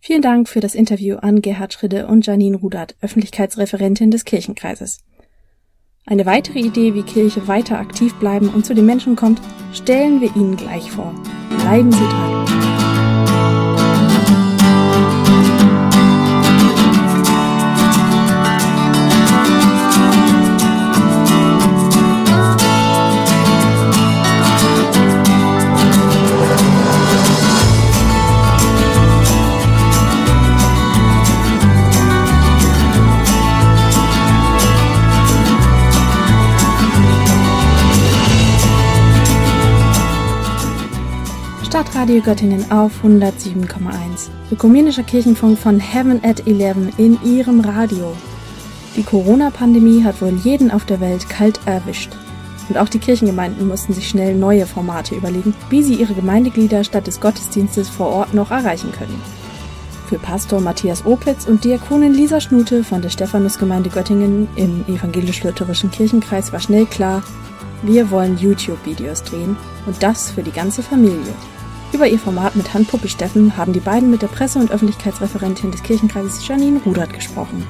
Vielen 0.00 0.22
Dank 0.22 0.48
für 0.48 0.60
das 0.60 0.74
Interview 0.74 1.16
an 1.16 1.42
Gerhard 1.42 1.72
Schridde 1.72 2.06
und 2.06 2.24
Janine 2.24 2.56
Rudert, 2.56 2.96
Öffentlichkeitsreferentin 3.00 4.10
des 4.10 4.24
Kirchenkreises. 4.24 5.04
Eine 6.06 6.24
weitere 6.24 6.60
Idee, 6.60 6.94
wie 6.94 7.02
Kirche 7.02 7.48
weiter 7.48 7.78
aktiv 7.78 8.14
bleiben 8.14 8.48
und 8.48 8.64
zu 8.64 8.74
den 8.74 8.86
Menschen 8.86 9.16
kommt, 9.16 9.40
stellen 9.72 10.20
wir 10.20 10.34
Ihnen 10.36 10.56
gleich 10.56 10.90
vor. 10.90 11.14
Bleiben 11.58 11.92
Sie 11.92 11.98
dran. 11.98 12.77
Radio 42.08 42.22
Göttingen 42.22 42.70
auf 42.72 43.04
107,1. 43.04 44.30
Ökumenischer 44.50 45.02
Kirchenfunk 45.02 45.58
von 45.58 45.78
Heaven 45.78 46.24
at 46.24 46.46
11 46.46 46.98
in 46.98 47.18
Ihrem 47.22 47.60
Radio. 47.60 48.16
Die 48.96 49.02
Corona-Pandemie 49.02 50.02
hat 50.02 50.22
wohl 50.22 50.32
jeden 50.42 50.70
auf 50.70 50.86
der 50.86 51.00
Welt 51.00 51.28
kalt 51.28 51.60
erwischt. 51.66 52.16
Und 52.70 52.78
auch 52.78 52.88
die 52.88 52.98
Kirchengemeinden 52.98 53.68
mussten 53.68 53.92
sich 53.92 54.08
schnell 54.08 54.34
neue 54.34 54.64
Formate 54.64 55.16
überlegen, 55.16 55.52
wie 55.68 55.82
sie 55.82 55.96
ihre 55.96 56.14
Gemeindeglieder 56.14 56.82
statt 56.82 57.06
des 57.06 57.20
Gottesdienstes 57.20 57.90
vor 57.90 58.06
Ort 58.06 58.32
noch 58.32 58.52
erreichen 58.52 58.90
können. 58.90 59.20
Für 60.08 60.18
Pastor 60.18 60.62
Matthias 60.62 61.04
Opitz 61.04 61.46
und 61.46 61.62
Diakonin 61.62 62.14
Lisa 62.14 62.40
Schnute 62.40 62.84
von 62.84 63.02
der 63.02 63.10
Stephanusgemeinde 63.10 63.90
Göttingen 63.90 64.48
im 64.56 64.82
evangelisch-lutherischen 64.88 65.90
Kirchenkreis 65.90 66.54
war 66.54 66.60
schnell 66.60 66.86
klar, 66.86 67.22
wir 67.82 68.10
wollen 68.10 68.38
YouTube-Videos 68.38 69.24
drehen 69.24 69.58
und 69.84 70.02
das 70.02 70.30
für 70.30 70.42
die 70.42 70.52
ganze 70.52 70.82
Familie. 70.82 71.34
Über 71.90 72.06
ihr 72.06 72.18
Format 72.18 72.54
mit 72.54 72.74
Handpuppe 72.74 73.08
Steffen 73.08 73.56
haben 73.56 73.72
die 73.72 73.80
beiden 73.80 74.10
mit 74.10 74.20
der 74.20 74.26
Presse- 74.26 74.58
und 74.58 74.70
Öffentlichkeitsreferentin 74.70 75.70
des 75.70 75.82
Kirchenkreises 75.82 76.46
Janine 76.46 76.80
Rudert 76.80 77.14
gesprochen. 77.14 77.66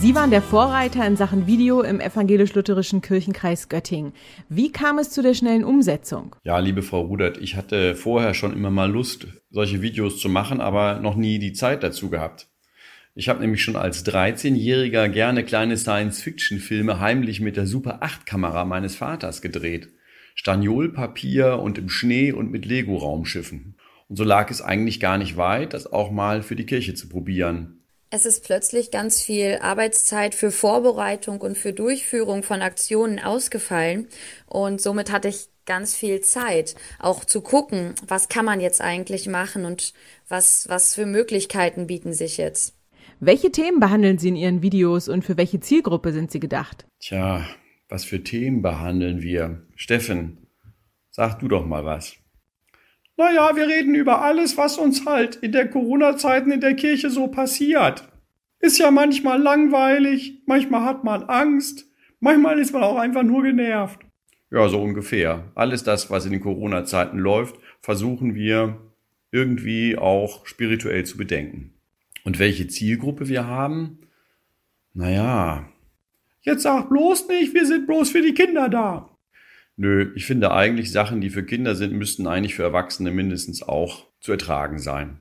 Sie 0.00 0.14
waren 0.14 0.30
der 0.30 0.40
Vorreiter 0.40 1.06
in 1.06 1.16
Sachen 1.16 1.46
Video 1.46 1.82
im 1.82 2.00
evangelisch-lutherischen 2.00 3.02
Kirchenkreis 3.02 3.68
Göttingen. 3.68 4.14
Wie 4.48 4.72
kam 4.72 4.98
es 4.98 5.10
zu 5.10 5.22
der 5.22 5.34
schnellen 5.34 5.62
Umsetzung? 5.62 6.34
Ja, 6.42 6.58
liebe 6.58 6.82
Frau 6.82 7.02
Rudert, 7.02 7.36
ich 7.36 7.54
hatte 7.54 7.94
vorher 7.94 8.32
schon 8.32 8.54
immer 8.54 8.70
mal 8.70 8.90
Lust, 8.90 9.26
solche 9.50 9.82
Videos 9.82 10.18
zu 10.18 10.30
machen, 10.30 10.62
aber 10.62 11.00
noch 11.00 11.14
nie 11.14 11.38
die 11.38 11.52
Zeit 11.52 11.82
dazu 11.82 12.08
gehabt. 12.08 12.48
Ich 13.14 13.28
habe 13.28 13.40
nämlich 13.40 13.62
schon 13.62 13.76
als 13.76 14.06
13-Jähriger 14.06 15.08
gerne 15.08 15.44
kleine 15.44 15.76
Science-Fiction-Filme 15.76 16.98
heimlich 16.98 17.40
mit 17.40 17.58
der 17.58 17.66
Super 17.66 18.02
8-Kamera 18.02 18.64
meines 18.64 18.96
Vaters 18.96 19.42
gedreht. 19.42 19.90
Staniolpapier 20.34 21.58
und 21.60 21.78
im 21.78 21.88
Schnee 21.88 22.32
und 22.32 22.50
mit 22.50 22.66
Lego-Raumschiffen. 22.66 23.76
Und 24.08 24.16
so 24.16 24.24
lag 24.24 24.50
es 24.50 24.60
eigentlich 24.60 25.00
gar 25.00 25.18
nicht 25.18 25.36
weit, 25.36 25.72
das 25.72 25.92
auch 25.92 26.10
mal 26.10 26.42
für 26.42 26.56
die 26.56 26.66
Kirche 26.66 26.94
zu 26.94 27.08
probieren. 27.08 27.80
Es 28.10 28.26
ist 28.26 28.44
plötzlich 28.44 28.92
ganz 28.92 29.20
viel 29.20 29.58
Arbeitszeit 29.60 30.36
für 30.36 30.52
Vorbereitung 30.52 31.40
und 31.40 31.58
für 31.58 31.72
Durchführung 31.72 32.44
von 32.44 32.62
Aktionen 32.62 33.18
ausgefallen. 33.18 34.06
Und 34.46 34.80
somit 34.80 35.10
hatte 35.10 35.28
ich 35.28 35.48
ganz 35.66 35.96
viel 35.96 36.20
Zeit, 36.20 36.76
auch 37.00 37.24
zu 37.24 37.40
gucken, 37.40 37.94
was 38.06 38.28
kann 38.28 38.44
man 38.44 38.60
jetzt 38.60 38.80
eigentlich 38.80 39.26
machen 39.26 39.64
und 39.64 39.94
was, 40.28 40.68
was 40.68 40.94
für 40.94 41.06
Möglichkeiten 41.06 41.86
bieten 41.86 42.12
sich 42.12 42.36
jetzt. 42.36 42.76
Welche 43.20 43.50
Themen 43.50 43.80
behandeln 43.80 44.18
Sie 44.18 44.28
in 44.28 44.36
Ihren 44.36 44.62
Videos 44.62 45.08
und 45.08 45.24
für 45.24 45.36
welche 45.36 45.60
Zielgruppe 45.60 46.12
sind 46.12 46.30
sie 46.30 46.40
gedacht? 46.40 46.86
Tja, 47.00 47.44
was 47.88 48.04
für 48.04 48.22
Themen 48.22 48.62
behandeln 48.62 49.22
wir? 49.22 49.62
Steffen, 49.76 50.46
sag 51.10 51.38
du 51.38 51.48
doch 51.48 51.66
mal 51.66 51.84
was. 51.84 52.16
Naja, 53.16 53.54
wir 53.54 53.68
reden 53.68 53.94
über 53.94 54.22
alles, 54.22 54.56
was 54.56 54.76
uns 54.76 55.06
halt 55.06 55.36
in 55.36 55.52
der 55.52 55.68
Corona-Zeiten 55.68 56.50
in 56.50 56.60
der 56.60 56.74
Kirche 56.74 57.10
so 57.10 57.28
passiert. 57.28 58.08
Ist 58.58 58.78
ja 58.78 58.90
manchmal 58.90 59.40
langweilig, 59.40 60.42
manchmal 60.46 60.84
hat 60.84 61.04
man 61.04 61.24
Angst, 61.24 61.86
manchmal 62.18 62.58
ist 62.58 62.72
man 62.72 62.82
auch 62.82 62.98
einfach 62.98 63.22
nur 63.22 63.42
genervt. 63.42 64.00
Ja, 64.50 64.68
so 64.68 64.82
ungefähr. 64.82 65.52
Alles 65.54 65.84
das, 65.84 66.10
was 66.10 66.26
in 66.26 66.32
den 66.32 66.40
Corona-Zeiten 66.40 67.18
läuft, 67.18 67.56
versuchen 67.80 68.34
wir 68.34 68.80
irgendwie 69.30 69.98
auch 69.98 70.46
spirituell 70.46 71.04
zu 71.04 71.16
bedenken. 71.16 71.74
Und 72.24 72.38
welche 72.38 72.66
Zielgruppe 72.68 73.28
wir 73.28 73.46
haben? 73.46 73.98
Naja, 74.92 75.68
Jetzt 76.44 76.62
sag 76.62 76.90
bloß 76.90 77.28
nicht, 77.28 77.54
wir 77.54 77.66
sind 77.66 77.86
bloß 77.86 78.10
für 78.10 78.22
die 78.22 78.34
Kinder 78.34 78.68
da. 78.68 79.10
Nö, 79.76 80.12
ich 80.14 80.26
finde 80.26 80.52
eigentlich 80.52 80.92
Sachen, 80.92 81.20
die 81.20 81.30
für 81.30 81.44
Kinder 81.44 81.74
sind, 81.74 81.94
müssten 81.94 82.26
eigentlich 82.26 82.54
für 82.54 82.62
Erwachsene 82.62 83.10
mindestens 83.10 83.62
auch 83.62 84.06
zu 84.20 84.32
ertragen 84.32 84.78
sein. 84.78 85.18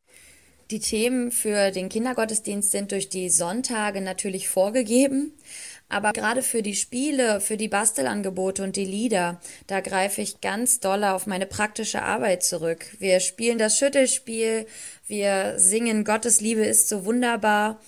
Die 0.69 0.79
Themen 0.79 1.31
für 1.31 1.71
den 1.71 1.89
Kindergottesdienst 1.89 2.71
sind 2.71 2.91
durch 2.91 3.09
die 3.09 3.29
Sonntage 3.29 4.01
natürlich 4.01 4.49
vorgegeben. 4.49 5.33
Aber 5.89 6.11
gerade 6.11 6.41
für 6.41 6.61
die 6.61 6.75
Spiele, 6.75 7.39
für 7.39 7.57
die 7.57 7.67
Bastelangebote 7.67 8.63
und 8.63 8.75
die 8.75 8.85
Lieder, 8.85 9.39
da 9.67 9.79
greife 9.79 10.21
ich 10.21 10.41
ganz 10.41 10.79
doll 10.79 11.03
auf 11.03 11.27
meine 11.27 11.45
praktische 11.45 12.01
Arbeit 12.01 12.43
zurück. 12.43 12.85
Wir 12.99 13.19
spielen 13.19 13.59
das 13.59 13.77
Schüttelspiel, 13.77 14.65
wir 15.07 15.53
singen 15.57 16.03
Gottes 16.03 16.41
Liebe 16.41 16.61
ist 16.61 16.89
so 16.89 17.05
wunderbar. 17.05 17.79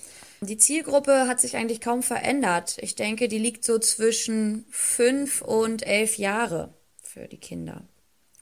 Die 0.48 0.58
Zielgruppe 0.58 1.26
hat 1.26 1.40
sich 1.40 1.56
eigentlich 1.56 1.80
kaum 1.80 2.04
verändert. 2.04 2.76
Ich 2.80 2.94
denke, 2.94 3.26
die 3.26 3.38
liegt 3.38 3.64
so 3.64 3.80
zwischen 3.80 4.64
fünf 4.70 5.42
und 5.42 5.84
elf 5.84 6.18
Jahre 6.18 6.74
für 7.02 7.26
die 7.26 7.38
Kinder. 7.38 7.88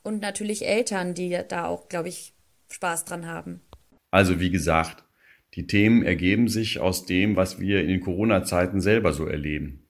Und 0.02 0.20
natürlich 0.20 0.66
Eltern, 0.66 1.14
die 1.14 1.38
da 1.48 1.64
auch, 1.64 1.88
glaube 1.88 2.10
ich, 2.10 2.34
Spaß 2.70 3.06
dran 3.06 3.26
haben. 3.26 3.62
Also 4.10 4.38
wie 4.38 4.50
gesagt, 4.50 5.04
die 5.54 5.66
Themen 5.66 6.02
ergeben 6.02 6.48
sich 6.48 6.78
aus 6.78 7.06
dem, 7.06 7.36
was 7.36 7.58
wir 7.58 7.80
in 7.80 7.88
den 7.88 8.00
Corona-Zeiten 8.00 8.82
selber 8.82 9.14
so 9.14 9.26
erleben. 9.26 9.88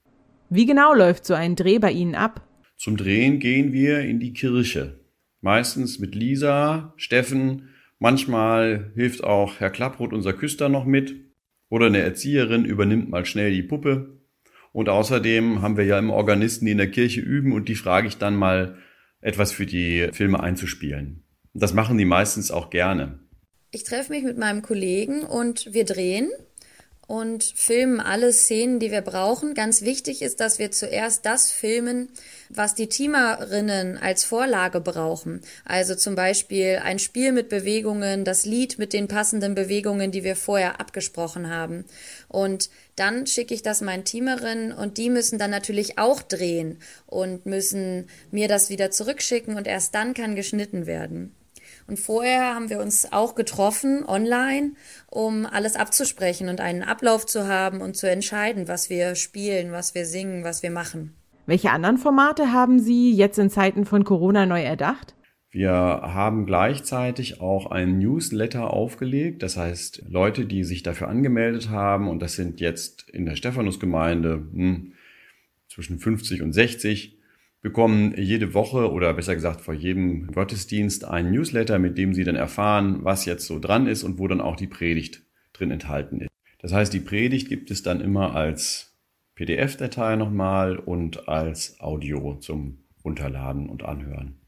Wie 0.51 0.67
genau 0.67 0.95
läuft 0.95 1.27
so 1.27 1.35
ein 1.35 1.57
Dreh 1.57 1.81
bei 1.81 1.91
Ihnen 1.91 2.15
ab? 2.15 2.47
Zum 2.77 2.97
Drehen 2.97 3.41
gehen 3.41 3.73
wir 3.73 4.01
in 4.01 4.21
die 4.21 4.35
Kirche. 4.35 5.01
Meistens 5.41 5.99
mit 5.99 6.15
Lisa, 6.15 6.95
Steffen, 6.97 7.71
manchmal 7.99 8.93
hilft 8.95 9.25
auch 9.25 9.59
Herr 9.59 9.71
Klapproth, 9.71 10.13
unser 10.13 10.33
Küster, 10.33 10.69
noch 10.69 10.85
mit. 10.85 11.34
Oder 11.75 11.87
eine 11.87 12.03
Erzieherin 12.03 12.65
übernimmt 12.65 13.11
mal 13.11 13.27
schnell 13.27 13.51
die 13.51 13.65
Puppe. 13.65 14.21
Und 14.71 14.89
außerdem 14.89 15.61
haben 15.61 15.77
wir 15.77 15.85
ja 15.85 15.99
immer 15.99 16.15
Organisten, 16.15 16.67
die 16.67 16.71
in 16.71 16.79
der 16.79 16.89
Kirche 16.89 17.21
üben 17.21 17.51
und 17.51 17.69
die 17.69 17.75
frage 17.75 18.07
ich 18.07 18.17
dann 18.17 18.37
mal, 18.37 18.79
etwas 19.21 19.51
für 19.51 19.67
die 19.67 20.09
Filme 20.13 20.39
einzuspielen. 20.39 21.25
Das 21.53 21.75
machen 21.75 21.99
die 21.99 22.05
meistens 22.05 22.53
auch 22.53 22.71
gerne. 22.71 23.19
Ich 23.73 23.83
treffe 23.83 24.13
mich 24.13 24.23
mit 24.23 24.39
meinem 24.39 24.63
Kollegen 24.63 25.25
und 25.25 25.75
wir 25.75 25.85
drehen 25.85 26.31
und 27.07 27.45
filmen 27.45 28.01
alle 28.01 28.33
Szenen, 28.33 28.79
die 28.81 28.91
wir 28.91 29.03
brauchen. 29.03 29.55
Ganz 29.55 29.83
wichtig 29.83 30.23
ist, 30.23 30.41
dass 30.41 30.59
wir 30.59 30.71
zuerst 30.71 31.27
das 31.27 31.53
filmen, 31.53 32.09
was 32.49 32.75
die 32.75 32.89
Teamerinnen 32.89 33.99
als 33.99 34.25
Vorlage 34.25 34.81
brauchen. 34.81 35.43
Also 35.65 35.95
zum 35.95 36.15
Beispiel 36.15 36.81
ein 36.83 36.99
Spiel 36.99 37.33
mit 37.33 37.49
Bewegungen, 37.49 38.25
das 38.25 38.47
Lied 38.47 38.79
mit 38.79 38.93
den 38.93 39.09
passenden 39.09 39.55
Bewegungen, 39.55 40.13
die 40.13 40.25
wir 40.25 40.37
vorher 40.37 40.81
abgesprochen 40.81 41.51
haben. 41.51 41.85
Und 42.29 42.71
dann 42.97 43.27
schicke 43.27 43.55
ich 43.55 43.63
das 43.63 43.81
meinen 43.81 44.05
Teamerinnen 44.05 44.73
und 44.73 44.99
die 44.99 45.11
müssen 45.11 45.39
dann 45.39 45.51
natürlich 45.51 45.99
auch 45.99 46.23
drehen 46.23 46.79
und 47.07 47.45
müssen 47.45 48.09
mir 48.31 48.49
das 48.49 48.71
wieder 48.71 48.91
zurückschicken 48.91 49.57
und 49.57 49.67
erst 49.67 49.95
dann 49.95 50.15
kann 50.15 50.37
geschnitten 50.37 50.87
werden. 50.87 51.35
Und 51.87 51.99
vorher 51.99 52.55
haben 52.55 52.71
wir 52.71 52.81
uns 52.81 53.13
auch 53.13 53.35
getroffen 53.35 54.05
online, 54.07 54.73
um 55.11 55.47
alles 55.47 55.77
abzusprechen 55.77 56.49
und 56.49 56.61
einen 56.61 56.83
Ablauf 56.83 57.27
zu 57.27 57.47
haben 57.47 57.81
und 57.81 57.97
zu 57.97 58.09
entscheiden, 58.09 58.69
was 58.69 58.89
wir 58.89 59.15
spielen, 59.15 59.73
was 59.73 59.95
wir 59.95 60.07
singen, 60.07 60.45
was 60.45 60.63
wir 60.63 60.71
machen. 60.71 61.15
Welche 61.47 61.71
anderen 61.71 61.99
Formate 61.99 62.53
haben 62.53 62.79
Sie 62.79 63.13
jetzt 63.13 63.39
in 63.39 63.51
Zeiten 63.51 63.85
von 63.85 64.05
Corona 64.05 64.47
neu 64.47 64.63
erdacht? 64.63 65.15
Wir 65.51 65.71
haben 65.71 66.47
gleichzeitig 66.47 67.41
auch 67.41 67.71
einen 67.71 67.99
Newsletter 67.99 68.73
aufgelegt. 68.73 69.43
Das 69.43 69.57
heißt, 69.57 70.03
Leute, 70.09 70.47
die 70.47 70.65
sich 70.65 70.83
dafür 70.83 71.09
angemeldet 71.09 71.69
haben, 71.69 72.09
und 72.09 72.21
das 72.21 72.35
sind 72.35 72.61
jetzt 72.61 73.09
in 73.11 73.25
der 73.25 73.37
Stephanusgemeinde 73.37 74.49
hm, 74.53 74.95
zwischen 75.69 76.01
50 76.01 76.43
und 76.43 76.55
60, 76.55 77.19
bekommen 77.65 78.15
jede 78.19 78.53
Woche 78.53 78.93
oder 78.93 79.15
besser 79.15 79.35
gesagt 79.35 79.63
vor 79.63 79.73
jedem 79.73 80.27
Gottesdienst 80.27 81.07
einen 81.07 81.33
Newsletter, 81.33 81.79
mit 81.79 81.97
dem 81.97 82.13
sie 82.13 82.23
dann 82.23 82.37
erfahren, 82.37 82.99
was 83.05 83.25
jetzt 83.25 83.47
so 83.47 83.59
dran 83.59 83.87
ist 83.87 84.05
und 84.05 84.19
wo 84.19 84.29
dann 84.29 84.43
auch 84.43 84.55
die 84.55 84.67
Predigt 84.67 85.23
drin 85.55 85.71
enthalten 85.71 86.21
ist. 86.21 86.29
Das 86.59 86.75
heißt, 86.75 86.93
die 86.93 87.01
Predigt 87.01 87.49
gibt 87.49 87.71
es 87.71 87.83
dann 87.83 88.03
immer 88.03 88.37
als 88.37 88.99
PDF-Datei 89.35 90.17
nochmal 90.17 90.77
und 90.77 91.27
als 91.27 91.81
Audio 91.81 92.35
zum 92.35 92.85
Runterladen 93.03 93.71
und 93.71 93.83
Anhören. 93.83 94.44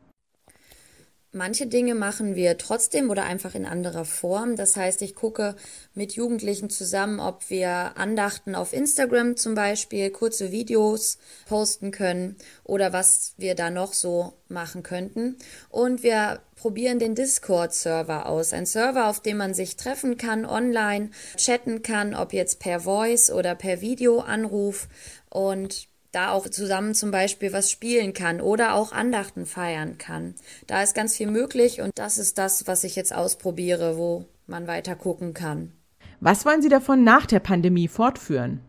Manche 1.32 1.66
Dinge 1.66 1.94
machen 1.94 2.34
wir 2.34 2.56
trotzdem 2.56 3.10
oder 3.10 3.24
einfach 3.24 3.54
in 3.54 3.66
anderer 3.66 4.04
Form. 4.04 4.56
Das 4.56 4.76
heißt, 4.76 5.02
ich 5.02 5.14
gucke 5.14 5.54
mit 5.94 6.12
Jugendlichen 6.12 6.70
zusammen, 6.70 7.20
ob 7.20 7.50
wir 7.50 7.96
Andachten 7.96 8.54
auf 8.54 8.72
Instagram 8.72 9.36
zum 9.36 9.54
Beispiel, 9.54 10.10
kurze 10.10 10.50
Videos 10.50 11.18
posten 11.46 11.90
können 11.90 12.36
oder 12.64 12.92
was 12.92 13.34
wir 13.36 13.54
da 13.54 13.70
noch 13.70 13.92
so 13.92 14.32
machen 14.48 14.82
könnten. 14.82 15.36
Und 15.68 16.02
wir 16.02 16.40
probieren 16.54 16.98
den 16.98 17.14
Discord-Server 17.14 18.26
aus. 18.26 18.52
Ein 18.52 18.64
Server, 18.64 19.08
auf 19.08 19.20
dem 19.20 19.36
man 19.36 19.52
sich 19.52 19.76
treffen 19.76 20.16
kann, 20.16 20.46
online 20.46 21.10
chatten 21.36 21.82
kann, 21.82 22.14
ob 22.14 22.32
jetzt 22.32 22.60
per 22.60 22.80
Voice 22.80 23.30
oder 23.30 23.54
per 23.54 23.80
Videoanruf. 23.80 24.88
Und 25.28 25.88
da 26.16 26.30
auch 26.30 26.48
zusammen 26.48 26.94
zum 26.94 27.10
Beispiel 27.10 27.52
was 27.52 27.70
spielen 27.70 28.14
kann 28.14 28.40
oder 28.40 28.74
auch 28.74 28.92
Andachten 28.92 29.44
feiern 29.44 29.98
kann. 29.98 30.34
Da 30.66 30.82
ist 30.82 30.94
ganz 30.94 31.16
viel 31.16 31.30
möglich 31.30 31.82
und 31.82 31.92
das 31.94 32.18
ist 32.18 32.38
das, 32.38 32.66
was 32.66 32.84
ich 32.84 32.96
jetzt 32.96 33.14
ausprobiere, 33.14 33.98
wo 33.98 34.24
man 34.46 34.66
weiter 34.66 34.96
gucken 34.96 35.34
kann. 35.34 35.72
Was 36.20 36.46
wollen 36.46 36.62
Sie 36.62 36.70
davon 36.70 37.04
nach 37.04 37.26
der 37.26 37.40
Pandemie 37.40 37.88
fortführen? 37.88 38.60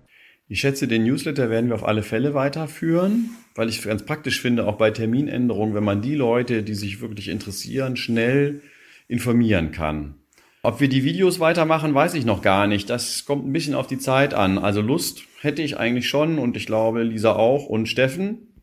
Ich 0.49 0.59
schätze, 0.59 0.87
den 0.87 1.05
Newsletter 1.05 1.49
werden 1.49 1.69
wir 1.69 1.75
auf 1.75 1.85
alle 1.85 2.03
Fälle 2.03 2.33
weiterführen, 2.33 3.29
weil 3.55 3.69
ich 3.69 3.81
ganz 3.81 4.05
praktisch 4.05 4.41
finde, 4.41 4.65
auch 4.65 4.77
bei 4.77 4.91
Terminänderungen, 4.91 5.73
wenn 5.73 5.83
man 5.83 6.01
die 6.01 6.15
Leute, 6.15 6.63
die 6.63 6.75
sich 6.75 7.01
wirklich 7.01 7.29
interessieren, 7.29 7.95
schnell 7.95 8.61
informieren 9.07 9.71
kann. 9.71 10.15
Ob 10.63 10.81
wir 10.81 10.89
die 10.89 11.05
Videos 11.05 11.39
weitermachen, 11.39 11.93
weiß 11.93 12.13
ich 12.15 12.25
noch 12.25 12.41
gar 12.41 12.67
nicht. 12.67 12.89
Das 12.89 13.23
kommt 13.25 13.47
ein 13.47 13.53
bisschen 13.53 13.75
auf 13.75 13.87
die 13.87 13.99
Zeit 13.99 14.33
an. 14.33 14.57
Also 14.57 14.81
Lust 14.81 15.23
hätte 15.47 15.63
ich 15.63 15.77
eigentlich 15.77 16.07
schon 16.07 16.37
und 16.37 16.55
ich 16.55 16.67
glaube 16.67 17.01
Lisa 17.01 17.35
auch 17.35 17.65
und 17.65 17.87
Steffen. 17.87 18.61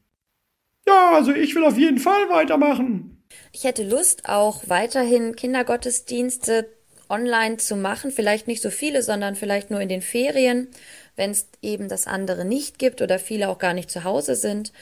Ja, 0.87 1.12
also 1.14 1.33
ich 1.33 1.55
will 1.55 1.64
auf 1.64 1.79
jeden 1.79 1.99
Fall 1.99 2.29
weitermachen. 2.29 3.25
Ich 3.53 3.64
hätte 3.64 3.83
Lust 3.83 4.29
auch 4.29 4.68
weiterhin 4.68 5.35
Kindergottesdienste 5.35 6.68
online 7.09 7.57
zu 7.57 7.75
machen. 7.77 8.11
Vielleicht 8.11 8.47
nicht 8.47 8.62
so 8.62 8.70
viele, 8.70 9.03
sondern 9.03 9.35
vielleicht 9.35 9.70
nur 9.70 9.81
in 9.81 9.88
den 9.88 10.03
Ferien, 10.03 10.68
wenn 11.16 11.31
es 11.31 11.49
eben 11.62 11.88
das 11.88 12.07
andere 12.07 12.44
nicht 12.44 12.79
gibt 12.79 13.03
oder 13.03 13.18
viele 13.18 13.49
auch 13.49 13.59
gar 13.59 13.75
nicht 13.75 13.90
zu 13.90 14.05
Hause 14.05 14.37
sind. 14.37 14.73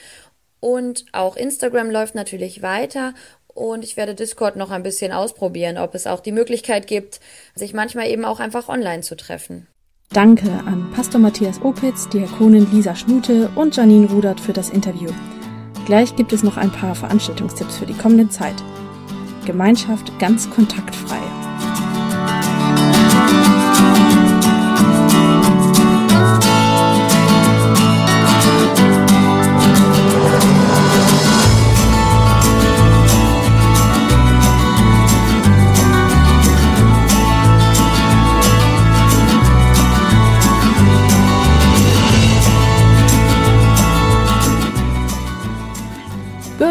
Und 0.59 1.05
auch 1.11 1.35
Instagram 1.35 1.89
läuft 1.89 2.15
natürlich 2.15 2.61
weiter 2.61 3.13
und 3.47 3.83
ich 3.83 3.97
werde 3.97 4.15
Discord 4.15 4.55
noch 4.55 4.71
ein 4.71 4.83
bisschen 4.83 5.11
ausprobieren, 5.11 5.77
ob 5.77 5.93
es 5.95 6.07
auch 6.07 6.19
die 6.19 6.31
Möglichkeit 6.31 6.87
gibt, 6.87 7.19
sich 7.55 7.73
manchmal 7.73 8.07
eben 8.07 8.25
auch 8.25 8.39
einfach 8.39 8.69
online 8.69 9.01
zu 9.01 9.15
treffen. 9.15 9.67
Danke 10.09 10.51
an 10.65 10.91
Pastor 10.93 11.19
Matthias 11.19 11.61
Opitz, 11.63 12.07
Diakonin 12.09 12.67
Lisa 12.71 12.95
Schnute 12.95 13.49
und 13.55 13.75
Janine 13.75 14.07
Rudert 14.07 14.39
für 14.39 14.53
das 14.53 14.69
Interview. 14.69 15.09
Gleich 15.85 16.15
gibt 16.15 16.33
es 16.33 16.43
noch 16.43 16.57
ein 16.57 16.71
paar 16.71 16.95
Veranstaltungstipps 16.95 17.77
für 17.77 17.85
die 17.85 17.97
kommende 17.97 18.29
Zeit. 18.29 18.55
Gemeinschaft 19.45 20.17
ganz 20.19 20.49
kontaktfrei. 20.49 21.42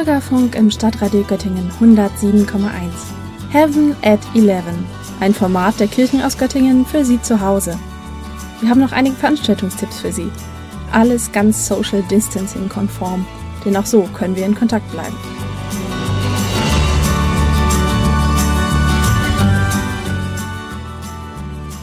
Bürgerfunk 0.04 0.56
im 0.56 0.68
Stadtradio 0.68 1.22
Göttingen 1.22 1.70
107,1. 1.80 2.48
Heaven 3.50 3.94
at 4.02 4.18
11. 4.34 4.64
Ein 5.20 5.32
Format 5.32 5.78
der 5.78 5.86
Kirchen 5.86 6.20
aus 6.22 6.36
Göttingen 6.36 6.84
für 6.84 7.04
Sie 7.04 7.22
zu 7.22 7.40
Hause. 7.40 7.78
Wir 8.60 8.68
haben 8.68 8.80
noch 8.80 8.90
einige 8.90 9.14
Veranstaltungstipps 9.14 10.00
für 10.00 10.10
Sie. 10.10 10.28
Alles 10.90 11.30
ganz 11.30 11.68
Social 11.68 12.02
Distancing 12.10 12.68
konform, 12.68 13.24
denn 13.64 13.76
auch 13.76 13.86
so 13.86 14.02
können 14.12 14.34
wir 14.34 14.44
in 14.44 14.56
Kontakt 14.56 14.90
bleiben. 14.90 15.14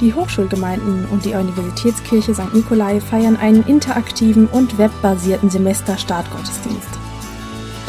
Die 0.02 0.14
Hochschulgemeinden 0.14 1.06
und 1.06 1.24
die 1.24 1.36
Universitätskirche 1.36 2.36
St. 2.36 2.54
Nikolai 2.54 3.00
feiern 3.00 3.38
einen 3.38 3.64
interaktiven 3.66 4.48
und 4.48 4.78
webbasierten 4.78 5.50
Semesterstartgottesdienst. 5.50 7.00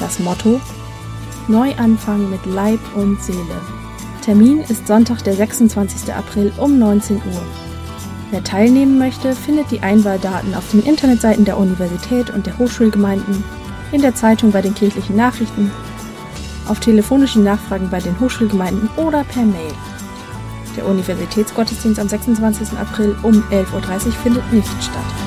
Das 0.00 0.18
Motto 0.18 0.60
Neuanfang 1.46 2.30
mit 2.30 2.46
Leib 2.46 2.80
und 2.94 3.22
Seele. 3.22 3.60
Termin 4.22 4.60
ist 4.60 4.86
Sonntag, 4.86 5.22
der 5.24 5.34
26. 5.34 6.12
April 6.14 6.52
um 6.56 6.78
19 6.78 7.16
Uhr. 7.16 7.42
Wer 8.30 8.42
teilnehmen 8.42 8.98
möchte, 8.98 9.34
findet 9.34 9.70
die 9.70 9.80
Einwahldaten 9.80 10.54
auf 10.54 10.70
den 10.70 10.82
Internetseiten 10.82 11.44
der 11.44 11.58
Universität 11.58 12.30
und 12.30 12.46
der 12.46 12.56
Hochschulgemeinden, 12.56 13.44
in 13.92 14.00
der 14.00 14.14
Zeitung 14.14 14.52
bei 14.52 14.62
den 14.62 14.74
kirchlichen 14.74 15.16
Nachrichten, 15.16 15.70
auf 16.66 16.80
telefonischen 16.80 17.44
Nachfragen 17.44 17.90
bei 17.90 17.98
den 18.00 18.18
Hochschulgemeinden 18.20 18.88
oder 18.96 19.24
per 19.24 19.42
Mail. 19.42 19.72
Der 20.76 20.86
Universitätsgottesdienst 20.86 22.00
am 22.00 22.08
26. 22.08 22.78
April 22.78 23.16
um 23.22 23.42
11.30 23.50 24.06
Uhr 24.06 24.12
findet 24.12 24.52
nicht 24.52 24.82
statt. 24.82 25.19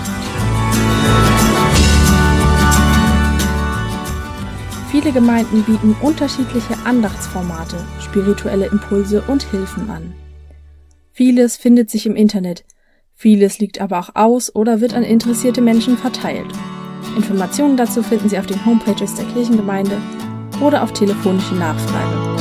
Viele 5.04 5.16
Gemeinden 5.16 5.64
bieten 5.64 5.98
unterschiedliche 6.02 6.78
Andachtsformate, 6.86 7.76
spirituelle 8.00 8.68
Impulse 8.68 9.22
und 9.28 9.44
Hilfen 9.44 9.90
an. 9.90 10.14
Vieles 11.12 11.58
findet 11.58 11.90
sich 11.90 12.06
im 12.06 12.16
Internet, 12.16 12.64
vieles 13.14 13.60
liegt 13.60 13.82
aber 13.82 14.00
auch 14.00 14.16
aus 14.16 14.56
oder 14.56 14.80
wird 14.80 14.94
an 14.94 15.04
interessierte 15.04 15.60
Menschen 15.60 15.98
verteilt. 15.98 16.48
Informationen 17.18 17.76
dazu 17.76 18.02
finden 18.02 18.30
Sie 18.30 18.40
auf 18.40 18.46
den 18.46 18.66
Homepages 18.66 19.14
der 19.16 19.26
Kirchengemeinde 19.26 19.98
oder 20.62 20.82
auf 20.82 20.94
telefonische 20.94 21.56
Nachfrage. 21.56 22.40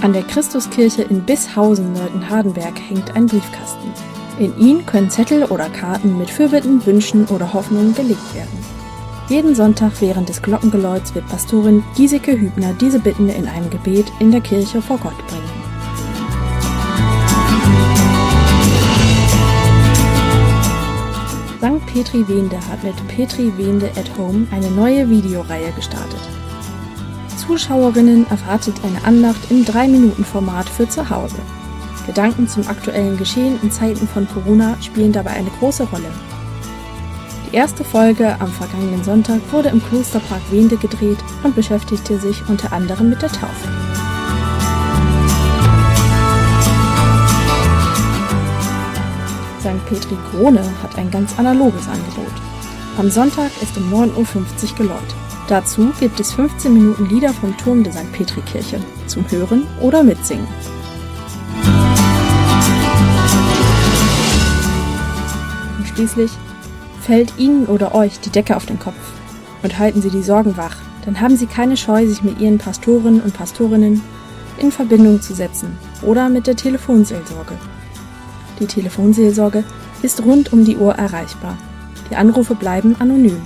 An 0.00 0.14
der 0.14 0.22
Christuskirche 0.22 1.02
in 1.02 1.26
Bishausen, 1.26 1.92
Neutenhardenberg, 1.92 2.80
hängt 2.88 3.14
ein 3.14 3.26
Briefkasten. 3.26 3.92
In 4.42 4.58
ihn 4.58 4.84
können 4.86 5.08
Zettel 5.08 5.44
oder 5.44 5.68
Karten 5.68 6.18
mit 6.18 6.28
Fürbitten, 6.28 6.84
Wünschen 6.84 7.26
oder 7.26 7.52
Hoffnungen 7.52 7.94
gelegt 7.94 8.34
werden. 8.34 8.58
Jeden 9.28 9.54
Sonntag 9.54 9.92
während 10.00 10.28
des 10.28 10.42
Glockengeläuts 10.42 11.14
wird 11.14 11.28
Pastorin 11.28 11.84
Giesecke 11.94 12.32
Hübner 12.32 12.74
diese 12.80 12.98
Bitten 12.98 13.28
in 13.28 13.46
einem 13.46 13.70
Gebet 13.70 14.06
in 14.18 14.32
der 14.32 14.40
Kirche 14.40 14.82
vor 14.82 14.98
Gott 14.98 15.16
bringen. 15.28 15.48
St. 21.58 21.86
Petri 21.86 22.26
Wende 22.26 22.56
hat 22.68 22.82
mit 22.82 22.96
Petri 23.06 23.52
Wende 23.56 23.92
at 23.94 24.18
Home 24.18 24.48
eine 24.50 24.72
neue 24.72 25.08
Videoreihe 25.08 25.70
gestartet. 25.70 26.20
Zuschauerinnen 27.36 28.26
erwartet 28.28 28.74
eine 28.82 29.04
Andacht 29.04 29.52
im 29.52 29.64
3-Minuten-Format 29.64 30.68
für 30.68 30.88
zu 30.88 31.08
Hause. 31.08 31.38
Gedanken 32.06 32.48
zum 32.48 32.66
aktuellen 32.66 33.16
Geschehen 33.16 33.58
in 33.62 33.70
Zeiten 33.70 34.08
von 34.08 34.26
Corona 34.28 34.76
spielen 34.80 35.12
dabei 35.12 35.30
eine 35.30 35.50
große 35.50 35.84
Rolle. 35.84 36.10
Die 37.50 37.56
erste 37.56 37.84
Folge 37.84 38.34
am 38.40 38.50
vergangenen 38.50 39.04
Sonntag 39.04 39.40
wurde 39.50 39.68
im 39.68 39.84
Klosterpark 39.84 40.40
Wende 40.50 40.76
gedreht 40.76 41.18
und 41.42 41.54
beschäftigte 41.54 42.18
sich 42.18 42.42
unter 42.48 42.72
anderem 42.72 43.10
mit 43.10 43.22
der 43.22 43.30
Taufe. 43.30 43.68
St. 49.60 49.86
Petri 49.86 50.16
Krone 50.30 50.64
hat 50.82 50.98
ein 50.98 51.10
ganz 51.10 51.38
analoges 51.38 51.86
Angebot. 51.86 52.32
Am 52.98 53.10
Sonntag 53.10 53.50
ist 53.62 53.76
um 53.76 53.92
9.50 53.92 54.16
Uhr 54.16 54.76
geläut. 54.76 55.14
Dazu 55.48 55.92
gibt 56.00 56.18
es 56.18 56.32
15 56.32 56.72
Minuten 56.72 57.06
Lieder 57.06 57.32
vom 57.32 57.56
Turm 57.58 57.84
der 57.84 57.92
St. 57.92 58.10
Petri-Kirche 58.12 58.80
zum 59.06 59.30
Hören 59.30 59.66
oder 59.80 60.02
Mitsingen. 60.02 60.48
Schließlich 65.94 66.30
fällt 67.00 67.38
Ihnen 67.38 67.66
oder 67.66 67.94
euch 67.94 68.20
die 68.20 68.30
Decke 68.30 68.56
auf 68.56 68.66
den 68.66 68.78
Kopf 68.78 68.94
und 69.62 69.78
halten 69.78 70.02
Sie 70.02 70.10
die 70.10 70.22
Sorgen 70.22 70.56
wach, 70.56 70.76
dann 71.04 71.20
haben 71.20 71.36
Sie 71.36 71.46
keine 71.46 71.76
Scheu, 71.76 72.06
sich 72.06 72.22
mit 72.22 72.40
Ihren 72.40 72.58
Pastoren 72.58 73.20
und 73.20 73.34
Pastorinnen 73.34 74.00
in 74.58 74.70
Verbindung 74.70 75.20
zu 75.20 75.34
setzen 75.34 75.76
oder 76.02 76.28
mit 76.28 76.46
der 76.46 76.56
Telefonseelsorge. 76.56 77.54
Die 78.60 78.66
Telefonseelsorge 78.66 79.64
ist 80.02 80.22
rund 80.24 80.52
um 80.52 80.64
die 80.64 80.76
Uhr 80.76 80.94
erreichbar. 80.94 81.56
Die 82.10 82.16
Anrufe 82.16 82.54
bleiben 82.54 82.96
anonym. 82.98 83.40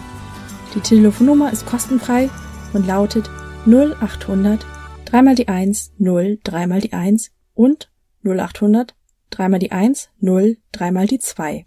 Die 0.74 0.80
Telefonnummer 0.80 1.52
ist 1.52 1.66
kostenfrei 1.66 2.28
und 2.72 2.86
lautet 2.86 3.30
0800 3.66 4.66
3 5.06 5.22
mal 5.22 5.34
die 5.34 5.48
1 5.48 5.92
0 5.98 6.38
3 6.42 6.66
mal 6.66 6.80
die 6.80 6.92
1 6.92 7.30
und 7.54 7.90
0800 8.24 8.94
3 9.30 9.48
mal 9.48 9.58
die 9.58 9.72
1 9.72 10.10
0 10.20 10.56
3 10.72 10.90
mal 10.90 11.06
die 11.06 11.18
2. 11.18 11.64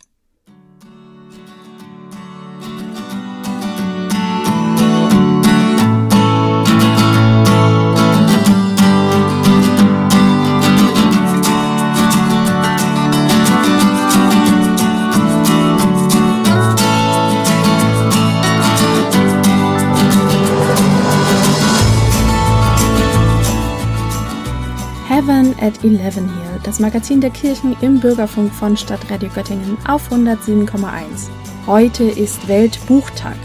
11 25.97 26.15
hier, 26.15 26.59
das 26.63 26.79
Magazin 26.79 27.21
der 27.21 27.29
Kirchen 27.29 27.75
im 27.81 27.99
Bürgerfunk 27.99 28.53
von 28.53 28.75
Stadtradio 28.75 29.29
Göttingen 29.33 29.77
auf 29.87 30.11
107,1. 30.11 31.29
Heute 31.65 32.03
ist 32.03 32.47
Weltbuchtag. 32.47 33.37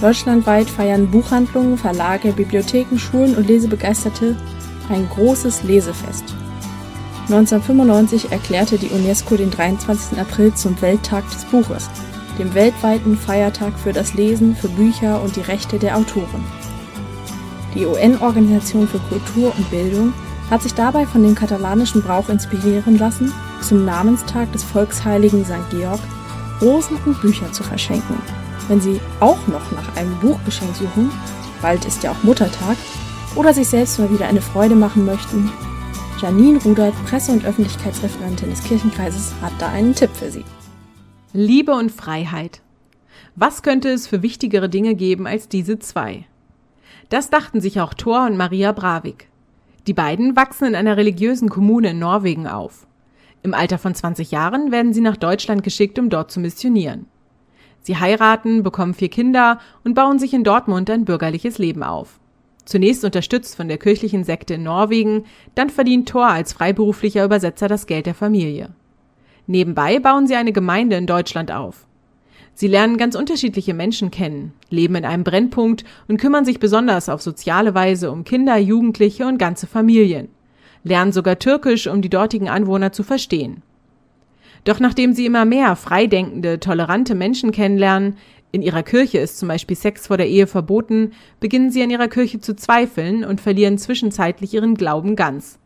Deutschlandweit 0.00 0.68
feiern 0.68 1.10
Buchhandlungen, 1.10 1.78
Verlage, 1.78 2.32
Bibliotheken, 2.32 2.98
Schulen 2.98 3.36
und 3.36 3.46
Lesebegeisterte 3.46 4.36
ein 4.88 5.08
großes 5.08 5.62
Lesefest. 5.62 6.24
1995 7.28 8.32
erklärte 8.32 8.78
die 8.78 8.88
UNESCO 8.88 9.36
den 9.36 9.50
23. 9.50 10.18
April 10.18 10.52
zum 10.54 10.80
Welttag 10.82 11.28
des 11.30 11.44
Buches, 11.44 11.88
dem 12.38 12.52
weltweiten 12.54 13.16
Feiertag 13.16 13.78
für 13.78 13.92
das 13.92 14.14
Lesen, 14.14 14.56
für 14.56 14.68
Bücher 14.68 15.22
und 15.22 15.36
die 15.36 15.40
Rechte 15.40 15.78
der 15.78 15.96
Autoren. 15.96 16.44
Die 17.74 17.86
UN-Organisation 17.86 18.86
für 18.88 18.98
Kultur 18.98 19.54
und 19.56 19.70
Bildung 19.70 20.12
hat 20.52 20.60
sich 20.60 20.74
dabei 20.74 21.06
von 21.06 21.22
dem 21.22 21.34
katalanischen 21.34 22.02
Brauch 22.02 22.28
inspirieren 22.28 22.98
lassen, 22.98 23.32
zum 23.62 23.86
Namenstag 23.86 24.52
des 24.52 24.62
Volksheiligen 24.62 25.46
St. 25.46 25.70
Georg 25.70 25.98
Rosen 26.60 26.98
und 27.06 27.18
Bücher 27.22 27.50
zu 27.52 27.62
verschenken. 27.62 28.18
Wenn 28.68 28.78
Sie 28.78 29.00
auch 29.18 29.46
noch 29.46 29.72
nach 29.72 29.96
einem 29.96 30.14
Buchgeschenk 30.20 30.76
suchen, 30.76 31.10
bald 31.62 31.86
ist 31.86 32.02
ja 32.02 32.10
auch 32.10 32.22
Muttertag, 32.22 32.76
oder 33.34 33.54
sich 33.54 33.66
selbst 33.66 33.98
mal 33.98 34.10
wieder 34.10 34.28
eine 34.28 34.42
Freude 34.42 34.74
machen 34.74 35.06
möchten, 35.06 35.50
Janine 36.20 36.62
Rudert, 36.62 36.94
Presse- 37.06 37.32
und 37.32 37.46
Öffentlichkeitsreferentin 37.46 38.50
des 38.50 38.62
Kirchenkreises, 38.62 39.32
hat 39.40 39.54
da 39.58 39.68
einen 39.70 39.94
Tipp 39.94 40.10
für 40.12 40.30
Sie. 40.30 40.44
Liebe 41.32 41.72
und 41.72 41.90
Freiheit. 41.90 42.60
Was 43.36 43.62
könnte 43.62 43.88
es 43.88 44.06
für 44.06 44.20
wichtigere 44.20 44.68
Dinge 44.68 44.96
geben 44.96 45.26
als 45.26 45.48
diese 45.48 45.78
zwei? 45.78 46.26
Das 47.08 47.30
dachten 47.30 47.62
sich 47.62 47.80
auch 47.80 47.94
Thor 47.94 48.26
und 48.26 48.36
Maria 48.36 48.72
Bravik. 48.72 49.31
Die 49.86 49.94
beiden 49.94 50.36
wachsen 50.36 50.68
in 50.68 50.74
einer 50.76 50.96
religiösen 50.96 51.48
Kommune 51.48 51.90
in 51.90 51.98
Norwegen 51.98 52.46
auf. 52.46 52.86
Im 53.42 53.54
Alter 53.54 53.78
von 53.78 53.94
20 53.94 54.30
Jahren 54.30 54.70
werden 54.70 54.92
sie 54.92 55.00
nach 55.00 55.16
Deutschland 55.16 55.64
geschickt, 55.64 55.98
um 55.98 56.08
dort 56.08 56.30
zu 56.30 56.38
missionieren. 56.38 57.06
Sie 57.80 57.96
heiraten, 57.96 58.62
bekommen 58.62 58.94
vier 58.94 59.08
Kinder 59.08 59.58
und 59.82 59.94
bauen 59.94 60.20
sich 60.20 60.32
in 60.34 60.44
Dortmund 60.44 60.88
ein 60.88 61.04
bürgerliches 61.04 61.58
Leben 61.58 61.82
auf. 61.82 62.20
Zunächst 62.64 63.04
unterstützt 63.04 63.56
von 63.56 63.66
der 63.66 63.78
kirchlichen 63.78 64.22
Sekte 64.22 64.54
in 64.54 64.62
Norwegen, 64.62 65.24
dann 65.56 65.68
verdient 65.68 66.08
Thor 66.08 66.28
als 66.28 66.52
freiberuflicher 66.52 67.24
Übersetzer 67.24 67.66
das 67.66 67.86
Geld 67.86 68.06
der 68.06 68.14
Familie. 68.14 68.70
Nebenbei 69.48 69.98
bauen 69.98 70.28
sie 70.28 70.36
eine 70.36 70.52
Gemeinde 70.52 70.94
in 70.94 71.08
Deutschland 71.08 71.50
auf. 71.50 71.88
Sie 72.54 72.68
lernen 72.68 72.98
ganz 72.98 73.14
unterschiedliche 73.14 73.74
Menschen 73.74 74.10
kennen, 74.10 74.52
leben 74.70 74.94
in 74.94 75.04
einem 75.04 75.24
Brennpunkt 75.24 75.84
und 76.06 76.18
kümmern 76.18 76.44
sich 76.44 76.60
besonders 76.60 77.08
auf 77.08 77.22
soziale 77.22 77.74
Weise 77.74 78.10
um 78.10 78.24
Kinder, 78.24 78.56
Jugendliche 78.56 79.26
und 79.26 79.38
ganze 79.38 79.66
Familien, 79.66 80.28
lernen 80.84 81.12
sogar 81.12 81.38
Türkisch, 81.38 81.86
um 81.86 82.02
die 82.02 82.10
dortigen 82.10 82.48
Anwohner 82.48 82.92
zu 82.92 83.02
verstehen. 83.02 83.62
Doch 84.64 84.78
nachdem 84.78 85.12
sie 85.12 85.26
immer 85.26 85.44
mehr 85.44 85.74
freidenkende, 85.76 86.60
tolerante 86.60 87.14
Menschen 87.14 87.50
kennenlernen, 87.52 88.16
in 88.52 88.60
ihrer 88.60 88.82
Kirche 88.82 89.18
ist 89.18 89.38
zum 89.38 89.48
Beispiel 89.48 89.76
Sex 89.76 90.06
vor 90.06 90.18
der 90.18 90.28
Ehe 90.28 90.46
verboten, 90.46 91.12
beginnen 91.40 91.70
sie 91.70 91.82
an 91.82 91.90
ihrer 91.90 92.08
Kirche 92.08 92.38
zu 92.38 92.54
zweifeln 92.54 93.24
und 93.24 93.40
verlieren 93.40 93.78
zwischenzeitlich 93.78 94.52
ihren 94.52 94.74
Glauben 94.74 95.16
ganz. 95.16 95.58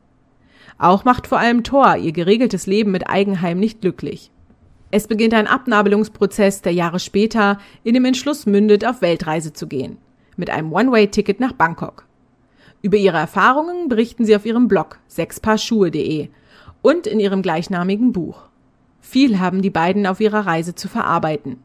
Auch 0.78 1.04
macht 1.04 1.26
vor 1.26 1.38
allem 1.38 1.64
Thor 1.64 1.96
ihr 1.96 2.12
geregeltes 2.12 2.68
Leben 2.68 2.92
mit 2.92 3.08
Eigenheim 3.08 3.58
nicht 3.58 3.80
glücklich. 3.80 4.30
Es 4.96 5.08
beginnt 5.08 5.34
ein 5.34 5.46
Abnabelungsprozess, 5.46 6.62
der 6.62 6.72
Jahre 6.72 7.00
später 7.00 7.58
in 7.84 7.92
dem 7.92 8.06
Entschluss 8.06 8.46
mündet, 8.46 8.86
auf 8.86 9.02
Weltreise 9.02 9.52
zu 9.52 9.66
gehen. 9.66 9.98
Mit 10.38 10.48
einem 10.48 10.72
One-Way-Ticket 10.72 11.38
nach 11.38 11.52
Bangkok. 11.52 12.06
Über 12.80 12.96
ihre 12.96 13.18
Erfahrungen 13.18 13.90
berichten 13.90 14.24
sie 14.24 14.34
auf 14.34 14.46
ihrem 14.46 14.68
Blog 14.68 14.98
sechspaarschuhe.de 15.08 16.30
und 16.80 17.06
in 17.06 17.20
ihrem 17.20 17.42
gleichnamigen 17.42 18.12
Buch. 18.12 18.44
Viel 19.02 19.38
haben 19.38 19.60
die 19.60 19.68
beiden 19.68 20.06
auf 20.06 20.18
ihrer 20.18 20.46
Reise 20.46 20.74
zu 20.74 20.88
verarbeiten. 20.88 21.58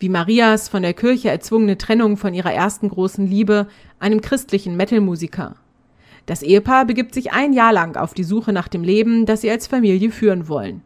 Wie 0.00 0.08
Marias 0.08 0.68
von 0.68 0.82
der 0.82 0.94
Kirche 0.94 1.30
erzwungene 1.30 1.78
Trennung 1.78 2.16
von 2.16 2.34
ihrer 2.34 2.52
ersten 2.52 2.88
großen 2.88 3.24
Liebe, 3.24 3.68
einem 4.00 4.20
christlichen 4.20 4.76
Metalmusiker. 4.76 5.54
Das 6.26 6.42
Ehepaar 6.42 6.86
begibt 6.86 7.14
sich 7.14 7.30
ein 7.30 7.52
Jahr 7.52 7.72
lang 7.72 7.96
auf 7.96 8.14
die 8.14 8.24
Suche 8.24 8.52
nach 8.52 8.66
dem 8.66 8.82
Leben, 8.82 9.26
das 9.26 9.42
sie 9.42 9.50
als 9.52 9.68
Familie 9.68 10.10
führen 10.10 10.48
wollen 10.48 10.82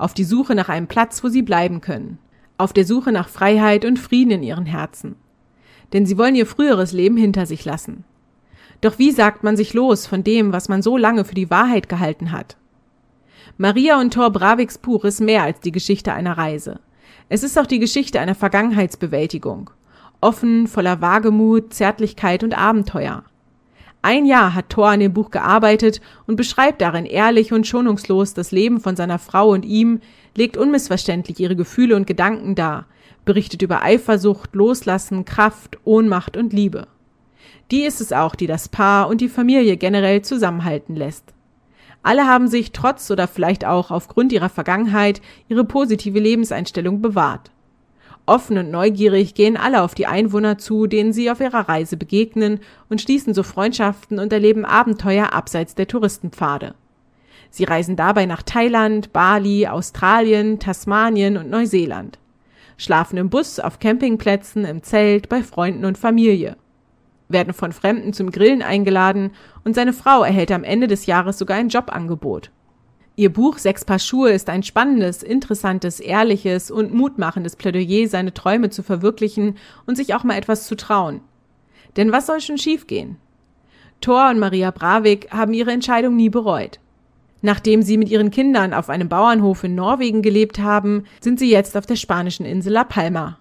auf 0.00 0.14
die 0.14 0.24
Suche 0.24 0.54
nach 0.54 0.68
einem 0.68 0.86
Platz, 0.86 1.22
wo 1.22 1.28
sie 1.28 1.42
bleiben 1.42 1.80
können, 1.80 2.18
auf 2.58 2.72
der 2.72 2.84
Suche 2.84 3.12
nach 3.12 3.28
Freiheit 3.28 3.84
und 3.84 3.98
Frieden 3.98 4.30
in 4.30 4.42
ihren 4.42 4.66
Herzen. 4.66 5.16
Denn 5.92 6.06
sie 6.06 6.16
wollen 6.18 6.34
ihr 6.34 6.46
früheres 6.46 6.92
Leben 6.92 7.16
hinter 7.16 7.46
sich 7.46 7.64
lassen. 7.64 8.04
Doch 8.80 8.98
wie 8.98 9.10
sagt 9.10 9.44
man 9.44 9.56
sich 9.56 9.74
los 9.74 10.06
von 10.06 10.24
dem, 10.24 10.52
was 10.52 10.68
man 10.68 10.82
so 10.82 10.96
lange 10.96 11.24
für 11.24 11.34
die 11.34 11.50
Wahrheit 11.50 11.88
gehalten 11.88 12.32
hat? 12.32 12.56
Maria 13.58 14.00
und 14.00 14.14
Thor 14.14 14.30
Braviks 14.30 14.78
Buch 14.78 15.04
ist 15.04 15.20
mehr 15.20 15.42
als 15.42 15.60
die 15.60 15.72
Geschichte 15.72 16.12
einer 16.14 16.38
Reise. 16.38 16.80
Es 17.28 17.42
ist 17.42 17.58
auch 17.58 17.66
die 17.66 17.78
Geschichte 17.78 18.20
einer 18.20 18.34
Vergangenheitsbewältigung. 18.34 19.70
Offen, 20.22 20.66
voller 20.66 21.00
Wagemut, 21.00 21.74
Zärtlichkeit 21.74 22.42
und 22.42 22.56
Abenteuer. 22.56 23.24
Ein 24.02 24.24
Jahr 24.24 24.54
hat 24.54 24.70
Thor 24.70 24.88
an 24.88 25.00
dem 25.00 25.12
Buch 25.12 25.30
gearbeitet 25.30 26.00
und 26.26 26.36
beschreibt 26.36 26.80
darin 26.80 27.04
ehrlich 27.04 27.52
und 27.52 27.66
schonungslos 27.66 28.32
das 28.32 28.50
Leben 28.50 28.80
von 28.80 28.96
seiner 28.96 29.18
Frau 29.18 29.50
und 29.50 29.64
ihm, 29.64 30.00
legt 30.34 30.56
unmissverständlich 30.56 31.38
ihre 31.38 31.56
Gefühle 31.56 31.96
und 31.96 32.06
Gedanken 32.06 32.54
dar, 32.54 32.86
berichtet 33.26 33.60
über 33.60 33.82
Eifersucht, 33.82 34.54
Loslassen, 34.54 35.26
Kraft, 35.26 35.78
Ohnmacht 35.84 36.36
und 36.36 36.52
Liebe. 36.52 36.86
Die 37.70 37.82
ist 37.82 38.00
es 38.00 38.12
auch, 38.12 38.34
die 38.34 38.46
das 38.46 38.68
Paar 38.68 39.08
und 39.08 39.20
die 39.20 39.28
Familie 39.28 39.76
generell 39.76 40.22
zusammenhalten 40.22 40.96
lässt. 40.96 41.34
Alle 42.02 42.26
haben 42.26 42.48
sich 42.48 42.72
trotz 42.72 43.10
oder 43.10 43.28
vielleicht 43.28 43.66
auch 43.66 43.90
aufgrund 43.90 44.32
ihrer 44.32 44.48
Vergangenheit 44.48 45.20
ihre 45.48 45.64
positive 45.64 46.18
Lebenseinstellung 46.18 47.02
bewahrt. 47.02 47.50
Offen 48.26 48.58
und 48.58 48.70
neugierig 48.70 49.34
gehen 49.34 49.56
alle 49.56 49.82
auf 49.82 49.94
die 49.94 50.06
Einwohner 50.06 50.58
zu, 50.58 50.86
denen 50.86 51.12
sie 51.12 51.30
auf 51.30 51.40
ihrer 51.40 51.68
Reise 51.68 51.96
begegnen 51.96 52.60
und 52.88 53.00
schließen 53.00 53.34
so 53.34 53.42
Freundschaften 53.42 54.18
und 54.18 54.32
erleben 54.32 54.64
Abenteuer 54.64 55.32
abseits 55.32 55.74
der 55.74 55.88
Touristenpfade. 55.88 56.74
Sie 57.50 57.64
reisen 57.64 57.96
dabei 57.96 58.26
nach 58.26 58.42
Thailand, 58.42 59.12
Bali, 59.12 59.66
Australien, 59.66 60.60
Tasmanien 60.60 61.36
und 61.36 61.50
Neuseeland. 61.50 62.18
Schlafen 62.76 63.18
im 63.18 63.28
Bus, 63.28 63.58
auf 63.58 63.78
Campingplätzen, 63.78 64.64
im 64.64 64.82
Zelt, 64.82 65.28
bei 65.28 65.42
Freunden 65.42 65.84
und 65.84 65.98
Familie. 65.98 66.56
Werden 67.28 67.52
von 67.52 67.72
Fremden 67.72 68.12
zum 68.12 68.30
Grillen 68.30 68.62
eingeladen 68.62 69.32
und 69.64 69.74
seine 69.74 69.92
Frau 69.92 70.22
erhält 70.22 70.50
am 70.52 70.64
Ende 70.64 70.86
des 70.86 71.06
Jahres 71.06 71.38
sogar 71.38 71.58
ein 71.58 71.68
Jobangebot. 71.68 72.50
Ihr 73.20 73.30
Buch 73.30 73.58
Sechs 73.58 73.84
Paar 73.84 73.98
Schuhe 73.98 74.30
ist 74.30 74.48
ein 74.48 74.62
spannendes, 74.62 75.22
interessantes, 75.22 76.00
ehrliches 76.00 76.70
und 76.70 76.94
mutmachendes 76.94 77.54
Plädoyer, 77.54 78.08
seine 78.08 78.32
Träume 78.32 78.70
zu 78.70 78.82
verwirklichen 78.82 79.58
und 79.84 79.96
sich 79.96 80.14
auch 80.14 80.24
mal 80.24 80.38
etwas 80.38 80.66
zu 80.66 80.74
trauen. 80.74 81.20
Denn 81.98 82.12
was 82.12 82.24
soll 82.24 82.40
schon 82.40 82.56
schiefgehen? 82.56 83.18
Thor 84.00 84.30
und 84.30 84.38
Maria 84.38 84.70
Bravik 84.70 85.30
haben 85.30 85.52
ihre 85.52 85.70
Entscheidung 85.70 86.16
nie 86.16 86.30
bereut. 86.30 86.80
Nachdem 87.42 87.82
sie 87.82 87.98
mit 87.98 88.08
ihren 88.08 88.30
Kindern 88.30 88.72
auf 88.72 88.88
einem 88.88 89.10
Bauernhof 89.10 89.64
in 89.64 89.74
Norwegen 89.74 90.22
gelebt 90.22 90.58
haben, 90.58 91.04
sind 91.20 91.38
sie 91.38 91.50
jetzt 91.50 91.76
auf 91.76 91.84
der 91.84 91.96
spanischen 91.96 92.46
Insel 92.46 92.72
La 92.72 92.84
Palma. 92.84 93.38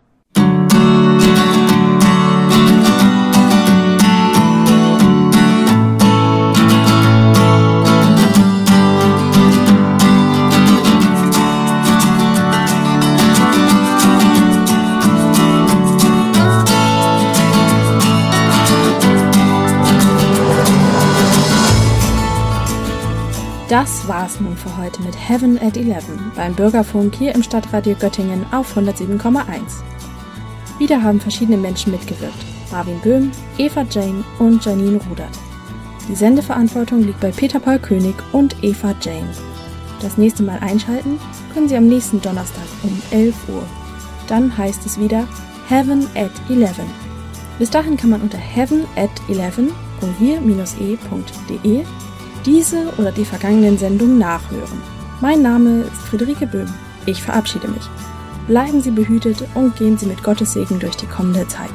Das 23.69 24.05
war's 24.07 24.39
nun 24.39 24.57
für 24.57 24.75
heute 24.77 25.03
mit 25.03 25.15
Heaven 25.15 25.59
at 25.61 25.77
11 25.77 26.03
beim 26.35 26.55
Bürgerfunk 26.55 27.13
hier 27.13 27.35
im 27.35 27.43
Stadtradio 27.43 27.95
Göttingen 27.99 28.43
auf 28.51 28.75
107,1. 28.75 29.43
Wieder 30.79 31.03
haben 31.03 31.21
verschiedene 31.21 31.57
Menschen 31.57 31.91
mitgewirkt. 31.91 32.33
Marvin 32.71 32.99
Böhm, 33.01 33.29
Eva 33.59 33.85
Jane 33.87 34.23
und 34.39 34.65
Janine 34.65 34.99
Rudert. 35.07 35.37
Die 36.07 36.15
Sendeverantwortung 36.15 37.03
liegt 37.03 37.19
bei 37.19 37.29
Peter 37.29 37.59
Paul 37.59 37.77
König 37.77 38.15
und 38.31 38.55
Eva 38.63 38.95
Jane. 39.01 39.29
Das 40.01 40.17
nächste 40.17 40.41
Mal 40.41 40.57
einschalten 40.61 41.19
können 41.53 41.69
Sie 41.69 41.77
am 41.77 41.87
nächsten 41.87 42.19
Donnerstag 42.23 42.65
um 42.81 42.99
11 43.11 43.35
Uhr. 43.49 43.61
Dann 44.25 44.57
heißt 44.57 44.83
es 44.87 44.99
wieder 44.99 45.27
Heaven 45.67 46.07
at 46.15 46.31
11. 46.49 46.79
Bis 47.59 47.69
dahin 47.69 47.97
kann 47.97 48.09
man 48.09 48.21
unter 48.21 48.39
heaven 48.39 48.85
at 48.95 49.11
11.wir-e.de 49.29 51.85
diese 52.45 52.93
oder 52.97 53.11
die 53.11 53.25
vergangenen 53.25 53.77
Sendungen 53.77 54.17
nachhören. 54.17 54.81
Mein 55.21 55.41
Name 55.41 55.81
ist 55.81 56.01
Friederike 56.09 56.47
Böhm. 56.47 56.73
Ich 57.05 57.21
verabschiede 57.21 57.67
mich. 57.67 57.89
Bleiben 58.47 58.81
Sie 58.81 58.91
behütet 58.91 59.43
und 59.53 59.75
gehen 59.75 59.97
Sie 59.97 60.05
mit 60.05 60.23
Gottes 60.23 60.53
Segen 60.53 60.79
durch 60.79 60.95
die 60.95 61.07
kommende 61.07 61.47
Zeit. 61.47 61.71